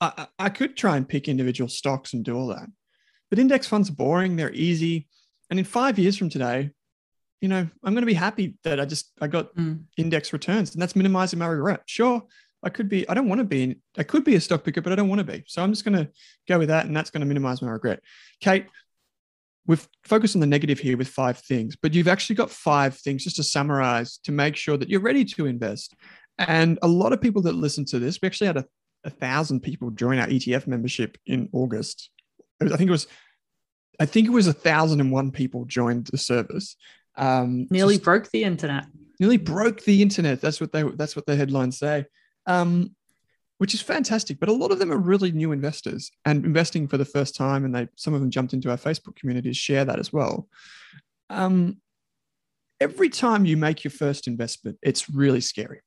I 0.00 0.26
I 0.38 0.48
could 0.48 0.76
try 0.76 0.96
and 0.96 1.08
pick 1.08 1.28
individual 1.28 1.68
stocks 1.68 2.14
and 2.14 2.24
do 2.24 2.36
all 2.36 2.48
that. 2.48 2.68
But 3.30 3.38
index 3.38 3.66
funds 3.66 3.90
are 3.90 3.94
boring, 3.94 4.36
they're 4.36 4.52
easy. 4.52 5.08
And 5.50 5.58
in 5.58 5.64
five 5.64 5.98
years 5.98 6.16
from 6.16 6.28
today, 6.28 6.70
you 7.40 7.48
know, 7.48 7.68
I'm 7.84 7.94
going 7.94 8.02
to 8.02 8.06
be 8.06 8.14
happy 8.14 8.56
that 8.64 8.80
I 8.80 8.84
just 8.84 9.12
I 9.20 9.28
got 9.28 9.54
Mm. 9.54 9.84
index 9.96 10.32
returns, 10.32 10.72
and 10.72 10.82
that's 10.82 10.96
minimizing 10.96 11.38
my 11.38 11.46
regret. 11.46 11.82
Sure, 11.86 12.22
I 12.62 12.70
could 12.70 12.88
be, 12.88 13.08
I 13.08 13.14
don't 13.14 13.28
want 13.28 13.38
to 13.38 13.44
be, 13.44 13.62
in, 13.62 13.76
I 13.96 14.02
could 14.02 14.24
be 14.24 14.34
a 14.34 14.40
stock 14.40 14.64
picker, 14.64 14.80
but 14.80 14.92
I 14.92 14.96
don't 14.96 15.08
want 15.08 15.20
to 15.20 15.32
be. 15.32 15.44
So 15.46 15.62
I'm 15.62 15.72
just 15.72 15.84
going 15.84 15.96
to 15.96 16.10
go 16.48 16.58
with 16.58 16.68
that, 16.68 16.86
and 16.86 16.96
that's 16.96 17.10
going 17.10 17.20
to 17.20 17.26
minimize 17.26 17.62
my 17.62 17.68
regret. 17.68 18.00
Kate, 18.40 18.66
we've 19.66 19.86
focused 20.02 20.34
on 20.34 20.40
the 20.40 20.46
negative 20.46 20.80
here 20.80 20.96
with 20.96 21.08
five 21.08 21.38
things, 21.38 21.76
but 21.80 21.94
you've 21.94 22.08
actually 22.08 22.36
got 22.36 22.50
five 22.50 22.96
things 22.96 23.22
just 23.22 23.36
to 23.36 23.44
summarize 23.44 24.18
to 24.24 24.32
make 24.32 24.56
sure 24.56 24.76
that 24.76 24.88
you're 24.88 25.00
ready 25.00 25.24
to 25.24 25.46
invest. 25.46 25.94
And 26.38 26.78
a 26.82 26.88
lot 26.88 27.12
of 27.12 27.20
people 27.20 27.42
that 27.42 27.54
listen 27.54 27.84
to 27.86 27.98
this, 27.98 28.18
we 28.20 28.26
actually 28.26 28.48
had 28.48 28.56
a, 28.56 28.64
a 29.04 29.10
thousand 29.10 29.60
people 29.60 29.90
join 29.90 30.18
our 30.18 30.26
ETF 30.26 30.66
membership 30.66 31.18
in 31.26 31.48
August. 31.52 32.10
I 32.60 32.76
think 32.76 32.88
it 32.88 32.90
was, 32.90 33.06
I 34.00 34.06
think 34.06 34.26
it 34.26 34.32
was 34.32 34.46
a 34.46 34.52
thousand 34.52 35.00
and 35.00 35.12
one 35.12 35.30
people 35.30 35.64
joined 35.64 36.06
the 36.06 36.18
service. 36.18 36.76
Um, 37.16 37.66
nearly 37.70 37.94
just- 37.94 38.04
broke 38.04 38.30
the 38.30 38.44
internet 38.44 38.86
nearly 39.20 39.36
broke 39.36 39.82
the 39.82 40.02
internet. 40.02 40.40
That's 40.40 40.60
what 40.60 40.72
they 40.72 40.82
that's 40.82 41.16
what 41.16 41.26
the 41.26 41.36
headlines 41.36 41.78
say. 41.78 42.06
Um, 42.46 42.94
which 43.58 43.74
is 43.74 43.80
fantastic. 43.80 44.38
But 44.38 44.48
a 44.48 44.52
lot 44.52 44.70
of 44.70 44.78
them 44.78 44.92
are 44.92 44.98
really 44.98 45.32
new 45.32 45.50
investors 45.50 46.12
and 46.24 46.44
investing 46.44 46.86
for 46.86 46.96
the 46.96 47.04
first 47.04 47.34
time, 47.34 47.64
and 47.64 47.74
they 47.74 47.88
some 47.96 48.14
of 48.14 48.20
them 48.20 48.30
jumped 48.30 48.52
into 48.52 48.70
our 48.70 48.76
Facebook 48.76 49.16
community 49.16 49.50
to 49.50 49.54
share 49.54 49.84
that 49.84 49.98
as 49.98 50.12
well. 50.12 50.48
Um, 51.30 51.78
every 52.80 53.08
time 53.08 53.44
you 53.44 53.56
make 53.56 53.84
your 53.84 53.90
first 53.90 54.28
investment, 54.28 54.78
it's 54.82 55.10
really 55.10 55.40
scary. 55.40 55.80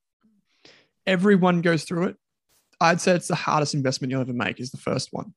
Everyone 1.08 1.62
goes 1.62 1.84
through 1.84 2.08
it. 2.08 2.18
I'd 2.80 3.02
say 3.02 3.16
it's 3.16 3.28
the 3.28 3.36
hardest 3.36 3.74
investment 3.74 4.12
you'll 4.12 4.22
ever 4.22 4.34
make 4.34 4.60
is 4.60 4.72
the 4.72 4.78
first 4.78 5.10
one. 5.12 5.34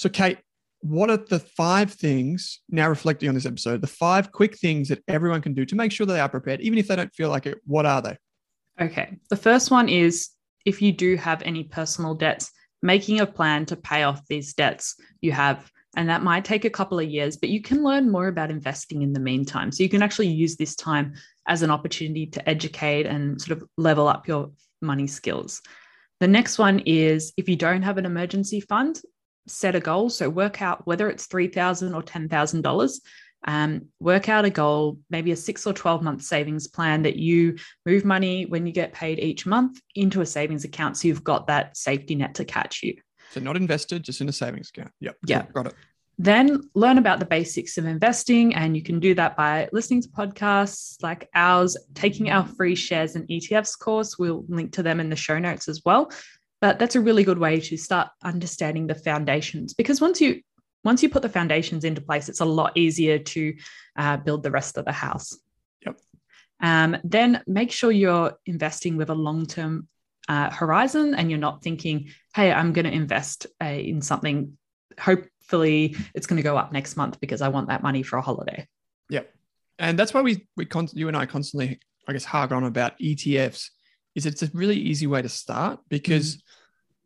So, 0.00 0.08
Kate, 0.08 0.38
what 0.80 1.10
are 1.10 1.18
the 1.18 1.40
five 1.40 1.92
things 1.92 2.60
now 2.70 2.88
reflecting 2.88 3.28
on 3.28 3.34
this 3.34 3.44
episode? 3.44 3.82
The 3.82 3.86
five 3.86 4.32
quick 4.32 4.56
things 4.56 4.88
that 4.88 5.02
everyone 5.06 5.42
can 5.42 5.52
do 5.52 5.66
to 5.66 5.76
make 5.76 5.92
sure 5.92 6.06
they 6.06 6.18
are 6.18 6.28
prepared, 6.30 6.62
even 6.62 6.78
if 6.78 6.88
they 6.88 6.96
don't 6.96 7.14
feel 7.14 7.28
like 7.28 7.44
it. 7.44 7.58
What 7.66 7.84
are 7.84 8.00
they? 8.00 8.16
Okay. 8.80 9.18
The 9.28 9.36
first 9.36 9.70
one 9.70 9.90
is 9.90 10.30
if 10.64 10.80
you 10.80 10.90
do 10.90 11.16
have 11.16 11.42
any 11.42 11.64
personal 11.64 12.14
debts, 12.14 12.50
making 12.80 13.20
a 13.20 13.26
plan 13.26 13.66
to 13.66 13.76
pay 13.76 14.04
off 14.04 14.26
these 14.26 14.54
debts 14.54 14.94
you 15.20 15.32
have. 15.32 15.70
And 15.98 16.08
that 16.08 16.22
might 16.22 16.46
take 16.46 16.64
a 16.64 16.70
couple 16.70 16.98
of 16.98 17.06
years, 17.06 17.36
but 17.36 17.50
you 17.50 17.60
can 17.60 17.84
learn 17.84 18.10
more 18.10 18.28
about 18.28 18.50
investing 18.50 19.02
in 19.02 19.12
the 19.12 19.20
meantime. 19.20 19.70
So 19.70 19.82
you 19.82 19.90
can 19.90 20.00
actually 20.00 20.28
use 20.28 20.56
this 20.56 20.76
time 20.76 21.12
as 21.46 21.60
an 21.60 21.70
opportunity 21.70 22.26
to 22.28 22.48
educate 22.48 23.04
and 23.04 23.38
sort 23.38 23.58
of 23.60 23.68
level 23.76 24.08
up 24.08 24.26
your 24.26 24.50
money 24.80 25.06
skills. 25.06 25.60
The 26.20 26.28
next 26.28 26.58
one 26.58 26.80
is 26.80 27.34
if 27.36 27.50
you 27.50 27.56
don't 27.56 27.82
have 27.82 27.98
an 27.98 28.06
emergency 28.06 28.60
fund, 28.60 29.00
set 29.46 29.74
a 29.74 29.80
goal. 29.80 30.10
So 30.10 30.28
work 30.28 30.62
out 30.62 30.86
whether 30.86 31.08
it's 31.08 31.26
3,000 31.26 31.94
or 31.94 32.02
$10,000. 32.02 33.00
Um, 33.44 33.86
work 34.00 34.28
out 34.28 34.44
a 34.44 34.50
goal, 34.50 34.98
maybe 35.08 35.32
a 35.32 35.36
six 35.36 35.66
or 35.66 35.72
12 35.72 36.02
month 36.02 36.22
savings 36.22 36.68
plan 36.68 37.02
that 37.02 37.16
you 37.16 37.56
move 37.86 38.04
money 38.04 38.44
when 38.44 38.66
you 38.66 38.72
get 38.72 38.92
paid 38.92 39.18
each 39.18 39.46
month 39.46 39.80
into 39.94 40.20
a 40.20 40.26
savings 40.26 40.64
account. 40.64 40.96
So 40.98 41.08
you've 41.08 41.24
got 41.24 41.46
that 41.46 41.76
safety 41.76 42.14
net 42.14 42.34
to 42.34 42.44
catch 42.44 42.82
you. 42.82 42.96
So 43.30 43.40
not 43.40 43.56
invested, 43.56 44.02
just 44.02 44.20
in 44.20 44.28
a 44.28 44.32
savings 44.32 44.70
account. 44.70 44.92
Yep. 45.00 45.16
Yeah. 45.26 45.42
Got 45.52 45.68
it. 45.68 45.74
Then 46.18 46.60
learn 46.74 46.98
about 46.98 47.18
the 47.18 47.24
basics 47.24 47.78
of 47.78 47.86
investing. 47.86 48.54
And 48.54 48.76
you 48.76 48.82
can 48.82 49.00
do 49.00 49.14
that 49.14 49.38
by 49.38 49.70
listening 49.72 50.02
to 50.02 50.08
podcasts 50.10 51.02
like 51.02 51.30
ours, 51.34 51.78
taking 51.94 52.28
our 52.28 52.46
free 52.46 52.74
shares 52.74 53.16
and 53.16 53.26
ETFs 53.28 53.78
course. 53.78 54.18
We'll 54.18 54.44
link 54.48 54.72
to 54.72 54.82
them 54.82 55.00
in 55.00 55.08
the 55.08 55.16
show 55.16 55.38
notes 55.38 55.66
as 55.66 55.80
well. 55.82 56.10
But 56.60 56.78
that's 56.78 56.96
a 56.96 57.00
really 57.00 57.24
good 57.24 57.38
way 57.38 57.60
to 57.60 57.76
start 57.76 58.08
understanding 58.22 58.86
the 58.86 58.94
foundations 58.94 59.72
because 59.72 60.00
once 60.00 60.20
you 60.20 60.42
once 60.84 61.02
you 61.02 61.10
put 61.10 61.22
the 61.22 61.28
foundations 61.28 61.84
into 61.84 62.00
place, 62.00 62.28
it's 62.28 62.40
a 62.40 62.44
lot 62.44 62.76
easier 62.76 63.18
to 63.18 63.54
uh, 63.96 64.16
build 64.16 64.42
the 64.42 64.50
rest 64.50 64.78
of 64.78 64.84
the 64.84 64.92
house. 64.92 65.38
Yep. 65.84 65.98
Um, 66.60 66.96
then 67.04 67.42
make 67.46 67.70
sure 67.70 67.90
you're 67.90 68.32
investing 68.46 68.96
with 68.96 69.10
a 69.10 69.14
long 69.14 69.46
term 69.46 69.88
uh, 70.28 70.50
horizon 70.50 71.14
and 71.14 71.30
you're 71.30 71.38
not 71.38 71.62
thinking, 71.62 72.10
hey, 72.34 72.52
I'm 72.52 72.72
going 72.72 72.84
to 72.86 72.92
invest 72.92 73.46
uh, 73.62 73.66
in 73.66 74.00
something. 74.00 74.56
Hopefully, 74.98 75.96
it's 76.14 76.26
going 76.26 76.36
to 76.36 76.42
go 76.42 76.56
up 76.56 76.72
next 76.72 76.96
month 76.96 77.20
because 77.20 77.42
I 77.42 77.48
want 77.48 77.68
that 77.68 77.82
money 77.82 78.02
for 78.02 78.16
a 78.16 78.22
holiday. 78.22 78.66
Yep. 79.10 79.32
And 79.78 79.98
that's 79.98 80.14
why 80.14 80.22
we, 80.22 80.46
we 80.56 80.66
con- 80.66 80.88
you 80.92 81.08
and 81.08 81.16
I 81.16 81.26
constantly, 81.26 81.80
I 82.06 82.12
guess, 82.12 82.24
harp 82.24 82.52
on 82.52 82.64
about 82.64 82.98
ETFs. 82.98 83.70
Is 84.14 84.26
it's 84.26 84.42
a 84.42 84.50
really 84.52 84.76
easy 84.76 85.06
way 85.06 85.22
to 85.22 85.28
start 85.28 85.80
because 85.88 86.36
mm 86.36 86.40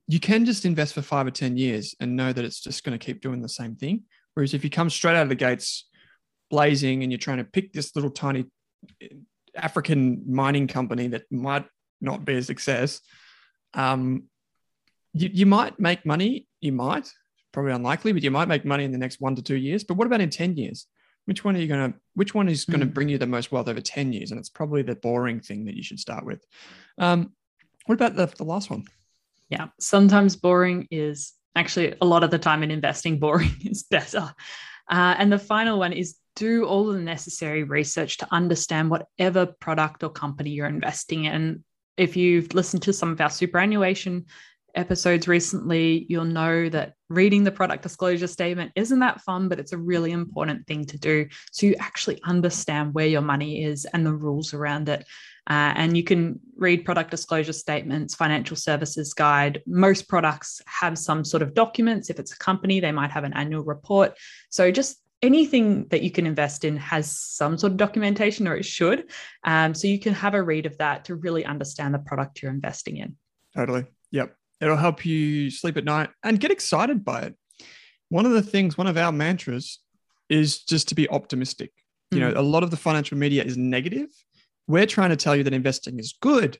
you 0.06 0.20
can 0.20 0.44
just 0.44 0.64
invest 0.64 0.94
for 0.94 1.02
five 1.02 1.26
or 1.26 1.30
10 1.30 1.56
years 1.56 1.94
and 2.00 2.16
know 2.16 2.32
that 2.32 2.44
it's 2.44 2.60
just 2.60 2.84
going 2.84 2.98
to 2.98 3.04
keep 3.04 3.22
doing 3.22 3.40
the 3.40 3.48
same 3.48 3.74
thing. 3.74 4.02
Whereas 4.34 4.52
if 4.52 4.64
you 4.64 4.70
come 4.70 4.90
straight 4.90 5.16
out 5.16 5.22
of 5.22 5.28
the 5.28 5.34
gates 5.34 5.88
blazing 6.50 7.02
and 7.02 7.10
you're 7.10 7.18
trying 7.18 7.38
to 7.38 7.44
pick 7.44 7.72
this 7.72 7.94
little 7.96 8.10
tiny 8.10 8.44
eh, 9.00 9.08
African 9.56 10.24
mining 10.28 10.66
company 10.66 11.08
that 11.08 11.22
might 11.30 11.64
not 12.00 12.24
be 12.24 12.34
a 12.34 12.42
success, 12.42 13.00
um, 13.72 14.24
you, 15.14 15.30
you 15.32 15.46
might 15.46 15.80
make 15.80 16.04
money. 16.04 16.46
You 16.60 16.72
might, 16.72 17.08
probably 17.52 17.72
unlikely, 17.72 18.12
but 18.12 18.22
you 18.22 18.30
might 18.30 18.48
make 18.48 18.64
money 18.64 18.84
in 18.84 18.92
the 18.92 18.98
next 18.98 19.20
one 19.20 19.36
to 19.36 19.42
two 19.42 19.56
years. 19.56 19.84
But 19.84 19.96
what 19.96 20.06
about 20.06 20.20
in 20.20 20.30
10 20.30 20.56
years? 20.56 20.86
Which 21.26 21.44
one 21.44 21.56
are 21.56 21.60
you 21.60 21.68
going 21.68 21.92
to, 21.92 21.98
which 22.14 22.34
one 22.34 22.48
is 22.48 22.64
going 22.64 22.80
to 22.80 22.86
hmm. 22.86 22.92
bring 22.92 23.08
you 23.08 23.18
the 23.18 23.26
most 23.26 23.50
wealth 23.50 23.68
over 23.68 23.80
10 23.80 24.12
years? 24.12 24.30
And 24.30 24.38
it's 24.38 24.50
probably 24.50 24.82
the 24.82 24.96
boring 24.96 25.40
thing 25.40 25.64
that 25.64 25.74
you 25.74 25.82
should 25.82 26.00
start 26.00 26.24
with. 26.24 26.44
Um, 26.98 27.32
what 27.86 27.94
about 27.94 28.16
the, 28.16 28.26
the 28.26 28.44
last 28.44 28.70
one? 28.70 28.84
yeah, 29.48 29.68
sometimes 29.78 30.36
boring 30.36 30.88
is 30.90 31.32
actually 31.54 31.94
a 32.00 32.06
lot 32.06 32.24
of 32.24 32.30
the 32.30 32.38
time 32.38 32.62
in 32.62 32.70
investing, 32.70 33.18
boring 33.24 33.54
is 33.64 33.84
better. 33.84 34.32
Uh, 34.90 35.14
and 35.18 35.32
the 35.32 35.38
final 35.38 35.78
one 35.78 35.92
is 35.92 36.16
do 36.36 36.64
all 36.64 36.86
the 36.86 36.98
necessary 36.98 37.62
research 37.62 38.18
to 38.18 38.28
understand 38.32 38.90
whatever 38.90 39.46
product 39.46 40.02
or 40.02 40.10
company 40.10 40.50
you're 40.50 40.66
investing 40.66 41.24
in. 41.24 41.62
If 41.96 42.16
you've 42.16 42.52
listened 42.54 42.82
to 42.82 42.92
some 42.92 43.12
of 43.12 43.20
our 43.20 43.30
superannuation 43.30 44.26
episodes 44.74 45.28
recently, 45.28 46.06
you'll 46.08 46.24
know 46.24 46.68
that 46.68 46.94
reading 47.08 47.44
the 47.44 47.52
product 47.52 47.82
disclosure 47.82 48.26
statement 48.26 48.72
isn't 48.74 48.98
that 49.00 49.20
fun, 49.20 49.48
but 49.48 49.58
it's 49.58 49.72
a 49.72 49.78
really 49.78 50.12
important 50.12 50.66
thing 50.66 50.84
to 50.86 50.98
do. 50.98 51.26
So 51.52 51.66
you 51.66 51.76
actually 51.78 52.20
understand 52.24 52.94
where 52.94 53.06
your 53.06 53.20
money 53.20 53.64
is 53.64 53.84
and 53.86 54.04
the 54.04 54.12
rules 54.12 54.54
around 54.54 54.88
it. 54.88 55.06
Uh, 55.46 55.72
and 55.76 55.96
you 55.96 56.02
can 56.02 56.40
read 56.56 56.84
product 56.84 57.10
disclosure 57.10 57.52
statements, 57.52 58.14
financial 58.14 58.56
services 58.56 59.12
guide. 59.12 59.62
Most 59.66 60.08
products 60.08 60.62
have 60.66 60.96
some 60.98 61.24
sort 61.24 61.42
of 61.42 61.52
documents. 61.52 62.08
If 62.08 62.18
it's 62.18 62.32
a 62.32 62.38
company, 62.38 62.80
they 62.80 62.92
might 62.92 63.10
have 63.10 63.24
an 63.24 63.34
annual 63.34 63.62
report. 63.62 64.16
So 64.48 64.70
just 64.70 65.02
anything 65.20 65.86
that 65.88 66.02
you 66.02 66.10
can 66.10 66.26
invest 66.26 66.64
in 66.64 66.76
has 66.78 67.10
some 67.18 67.58
sort 67.58 67.72
of 67.72 67.76
documentation, 67.76 68.48
or 68.48 68.56
it 68.56 68.64
should. 68.64 69.10
Um, 69.44 69.74
so 69.74 69.86
you 69.86 69.98
can 69.98 70.14
have 70.14 70.34
a 70.34 70.42
read 70.42 70.66
of 70.66 70.78
that 70.78 71.04
to 71.06 71.14
really 71.14 71.44
understand 71.44 71.92
the 71.92 71.98
product 71.98 72.42
you're 72.42 72.50
investing 72.50 72.96
in. 72.96 73.16
Totally. 73.54 73.84
Yep. 74.10 74.34
It'll 74.64 74.76
help 74.76 75.04
you 75.04 75.50
sleep 75.50 75.76
at 75.76 75.84
night 75.84 76.10
and 76.22 76.40
get 76.40 76.50
excited 76.50 77.04
by 77.04 77.22
it. 77.22 77.34
One 78.08 78.26
of 78.26 78.32
the 78.32 78.42
things, 78.42 78.78
one 78.78 78.86
of 78.86 78.96
our 78.96 79.12
mantras 79.12 79.78
is 80.28 80.62
just 80.62 80.88
to 80.88 80.94
be 80.94 81.08
optimistic. 81.08 81.72
You 82.10 82.20
know, 82.20 82.32
mm. 82.32 82.36
a 82.36 82.42
lot 82.42 82.62
of 82.62 82.70
the 82.70 82.76
financial 82.76 83.18
media 83.18 83.42
is 83.42 83.56
negative 83.56 84.08
we're 84.66 84.86
trying 84.86 85.10
to 85.10 85.16
tell 85.16 85.36
you 85.36 85.44
that 85.44 85.52
investing 85.52 85.98
is 85.98 86.14
good. 86.20 86.58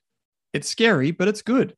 It's 0.53 0.69
scary, 0.69 1.11
but 1.11 1.29
it's 1.29 1.43
good. 1.43 1.75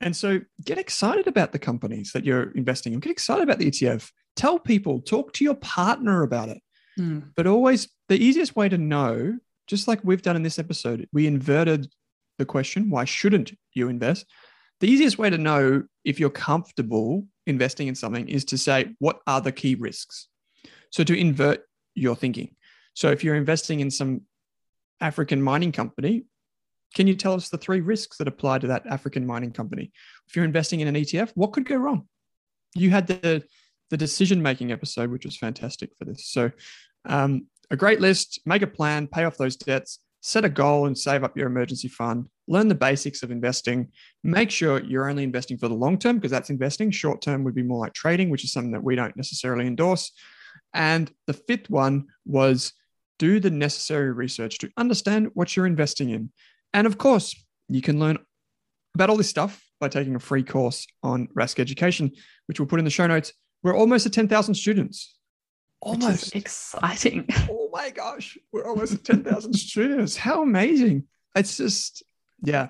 And 0.00 0.14
so 0.14 0.40
get 0.64 0.78
excited 0.78 1.26
about 1.26 1.52
the 1.52 1.58
companies 1.58 2.12
that 2.12 2.24
you're 2.24 2.50
investing 2.52 2.92
in. 2.92 3.00
Get 3.00 3.12
excited 3.12 3.42
about 3.42 3.58
the 3.58 3.70
ETF. 3.70 4.10
Tell 4.36 4.58
people, 4.58 5.00
talk 5.00 5.32
to 5.34 5.44
your 5.44 5.54
partner 5.54 6.22
about 6.22 6.50
it. 6.50 6.62
Mm. 6.98 7.30
But 7.34 7.46
always, 7.46 7.88
the 8.08 8.22
easiest 8.22 8.56
way 8.56 8.68
to 8.68 8.78
know, 8.78 9.38
just 9.66 9.88
like 9.88 10.00
we've 10.04 10.22
done 10.22 10.36
in 10.36 10.42
this 10.42 10.58
episode, 10.58 11.08
we 11.12 11.26
inverted 11.26 11.90
the 12.38 12.44
question 12.44 12.90
why 12.90 13.04
shouldn't 13.04 13.52
you 13.72 13.88
invest? 13.88 14.26
The 14.80 14.88
easiest 14.88 15.18
way 15.18 15.30
to 15.30 15.38
know 15.38 15.84
if 16.04 16.20
you're 16.20 16.30
comfortable 16.30 17.26
investing 17.46 17.88
in 17.88 17.94
something 17.94 18.28
is 18.28 18.44
to 18.46 18.58
say, 18.58 18.94
what 18.98 19.20
are 19.26 19.40
the 19.40 19.52
key 19.52 19.74
risks? 19.74 20.28
So 20.90 21.04
to 21.04 21.18
invert 21.18 21.62
your 21.94 22.16
thinking. 22.16 22.54
So 22.94 23.10
if 23.10 23.24
you're 23.24 23.34
investing 23.34 23.80
in 23.80 23.90
some 23.90 24.22
African 25.00 25.42
mining 25.42 25.72
company, 25.72 26.24
can 26.94 27.06
you 27.06 27.14
tell 27.14 27.34
us 27.34 27.48
the 27.48 27.58
three 27.58 27.80
risks 27.80 28.18
that 28.18 28.28
apply 28.28 28.58
to 28.60 28.68
that 28.68 28.86
African 28.86 29.26
mining 29.26 29.52
company? 29.52 29.92
If 30.28 30.36
you're 30.36 30.44
investing 30.44 30.80
in 30.80 30.88
an 30.88 30.94
ETF, 30.94 31.32
what 31.34 31.52
could 31.52 31.66
go 31.66 31.76
wrong? 31.76 32.08
You 32.74 32.90
had 32.90 33.06
the 33.06 33.44
the 33.90 33.96
decision 33.96 34.42
making 34.42 34.72
episode, 34.72 35.10
which 35.10 35.24
was 35.24 35.36
fantastic 35.36 35.90
for 35.96 36.04
this. 36.04 36.26
So, 36.26 36.50
um, 37.04 37.46
a 37.70 37.76
great 37.76 38.00
list. 38.00 38.40
Make 38.44 38.62
a 38.62 38.66
plan, 38.66 39.06
pay 39.06 39.24
off 39.24 39.36
those 39.36 39.56
debts, 39.56 40.00
set 40.26 40.44
a 40.44 40.48
goal, 40.48 40.86
and 40.86 40.98
save 40.98 41.22
up 41.22 41.36
your 41.36 41.46
emergency 41.46 41.86
fund. 41.86 42.28
Learn 42.48 42.66
the 42.66 42.74
basics 42.74 43.22
of 43.22 43.30
investing. 43.30 43.86
Make 44.24 44.50
sure 44.50 44.82
you're 44.82 45.08
only 45.08 45.22
investing 45.22 45.56
for 45.56 45.68
the 45.68 45.74
long 45.74 45.98
term 45.98 46.16
because 46.16 46.32
that's 46.32 46.50
investing. 46.50 46.90
Short 46.90 47.22
term 47.22 47.44
would 47.44 47.54
be 47.54 47.62
more 47.62 47.78
like 47.78 47.92
trading, 47.92 48.28
which 48.28 48.42
is 48.42 48.50
something 48.50 48.72
that 48.72 48.82
we 48.82 48.96
don't 48.96 49.16
necessarily 49.16 49.68
endorse. 49.68 50.10
And 50.74 51.08
the 51.28 51.32
fifth 51.32 51.70
one 51.70 52.06
was 52.24 52.72
do 53.20 53.38
the 53.38 53.50
necessary 53.50 54.12
research 54.12 54.58
to 54.58 54.70
understand 54.76 55.30
what 55.34 55.56
you're 55.56 55.64
investing 55.64 56.10
in. 56.10 56.32
And 56.74 56.88
of 56.88 56.98
course, 56.98 57.36
you 57.68 57.80
can 57.80 58.00
learn 58.00 58.18
about 58.96 59.10
all 59.10 59.16
this 59.16 59.30
stuff 59.30 59.64
by 59.78 59.88
taking 59.88 60.16
a 60.16 60.20
free 60.20 60.42
course 60.42 60.88
on 61.04 61.28
Rask 61.38 61.60
Education, 61.60 62.10
which 62.46 62.58
we'll 62.58 62.66
put 62.66 62.80
in 62.80 62.84
the 62.84 62.90
show 62.90 63.06
notes. 63.06 63.32
We're 63.62 63.76
almost 63.76 64.06
at 64.06 64.12
10,000 64.12 64.56
students. 64.56 65.15
Almost. 65.86 66.34
exciting. 66.34 67.28
Oh 67.50 67.78
my 67.82 67.90
gosh. 67.90 68.38
We're 68.52 68.66
almost 68.66 68.94
at 68.94 69.04
10,000 69.04 69.52
students. 69.54 70.16
How 70.16 70.42
amazing. 70.42 71.04
It's 71.34 71.58
just, 71.58 72.02
yeah, 72.42 72.68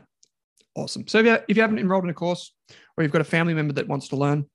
awesome. 0.74 1.06
So 1.06 1.20
if 1.20 1.26
you, 1.26 1.38
if 1.48 1.56
you 1.56 1.62
haven't 1.62 1.78
enrolled 1.78 2.02
in 2.02 2.10
a 2.10 2.14
course 2.14 2.52
or 2.96 3.04
you've 3.04 3.12
got 3.12 3.20
a 3.20 3.24
family 3.24 3.54
member 3.54 3.72
that 3.74 3.86
wants 3.86 4.08
to 4.08 4.16
learn, 4.16 4.46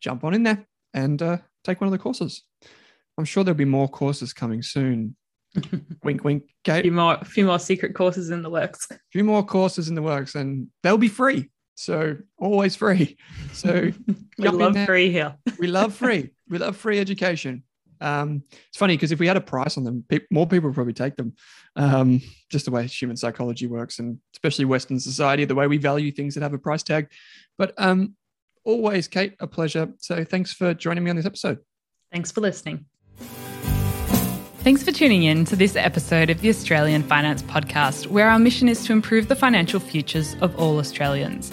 jump 0.00 0.24
on 0.24 0.34
in 0.34 0.42
there 0.42 0.66
and 0.92 1.22
uh, 1.22 1.38
take 1.62 1.80
one 1.80 1.86
of 1.86 1.92
the 1.92 1.98
courses. 1.98 2.42
I'm 3.16 3.24
sure 3.24 3.44
there'll 3.44 3.56
be 3.56 3.64
more 3.64 3.88
courses 3.88 4.32
coming 4.32 4.60
soon. 4.60 5.14
wink, 6.02 6.24
wink. 6.24 6.42
Kate. 6.64 6.80
A 6.80 6.82
few 6.82 6.92
more, 6.92 7.18
a 7.20 7.24
few 7.24 7.46
more 7.46 7.58
secret 7.58 7.94
courses 7.94 8.30
in 8.30 8.42
the 8.42 8.50
works. 8.50 8.88
A 8.90 8.98
few 9.12 9.24
more 9.24 9.44
courses 9.44 9.88
in 9.88 9.94
the 9.94 10.02
works, 10.02 10.34
and 10.34 10.68
they'll 10.82 10.98
be 10.98 11.08
free. 11.08 11.50
So 11.76 12.16
always 12.38 12.74
free. 12.74 13.18
So 13.52 13.92
we 14.38 14.48
love 14.48 14.76
free 14.84 15.12
here. 15.12 15.36
we 15.58 15.66
love 15.66 15.94
free. 15.94 16.30
We 16.48 16.58
love 16.58 16.76
free 16.76 16.98
education. 16.98 17.62
Um, 18.00 18.42
it's 18.68 18.78
funny 18.78 18.96
because 18.96 19.12
if 19.12 19.18
we 19.18 19.26
had 19.26 19.36
a 19.36 19.40
price 19.40 19.76
on 19.76 19.84
them, 19.84 20.04
pe- 20.08 20.20
more 20.30 20.46
people 20.46 20.68
would 20.68 20.74
probably 20.74 20.92
take 20.92 21.16
them. 21.16 21.34
Um, 21.76 22.22
just 22.50 22.64
the 22.64 22.70
way 22.70 22.86
human 22.86 23.16
psychology 23.16 23.66
works, 23.66 23.98
and 23.98 24.18
especially 24.34 24.64
Western 24.64 25.00
society, 25.00 25.44
the 25.44 25.54
way 25.54 25.66
we 25.66 25.78
value 25.78 26.10
things 26.12 26.34
that 26.34 26.42
have 26.42 26.54
a 26.54 26.58
price 26.58 26.82
tag. 26.82 27.08
But 27.58 27.74
um, 27.76 28.14
always, 28.64 29.08
Kate, 29.08 29.34
a 29.40 29.46
pleasure. 29.46 29.92
So 29.98 30.24
thanks 30.24 30.52
for 30.52 30.74
joining 30.74 31.04
me 31.04 31.10
on 31.10 31.16
this 31.16 31.26
episode. 31.26 31.58
Thanks 32.12 32.30
for 32.30 32.40
listening. 32.40 32.86
Thanks 34.66 34.82
for 34.82 34.90
tuning 34.90 35.22
in 35.22 35.44
to 35.44 35.54
this 35.54 35.76
episode 35.76 36.28
of 36.28 36.40
the 36.40 36.48
Australian 36.48 37.04
Finance 37.04 37.42
Podcast, 37.42 38.08
where 38.08 38.28
our 38.28 38.38
mission 38.38 38.68
is 38.68 38.84
to 38.86 38.92
improve 38.92 39.28
the 39.28 39.36
financial 39.36 39.78
futures 39.78 40.34
of 40.40 40.58
all 40.58 40.78
Australians. 40.78 41.52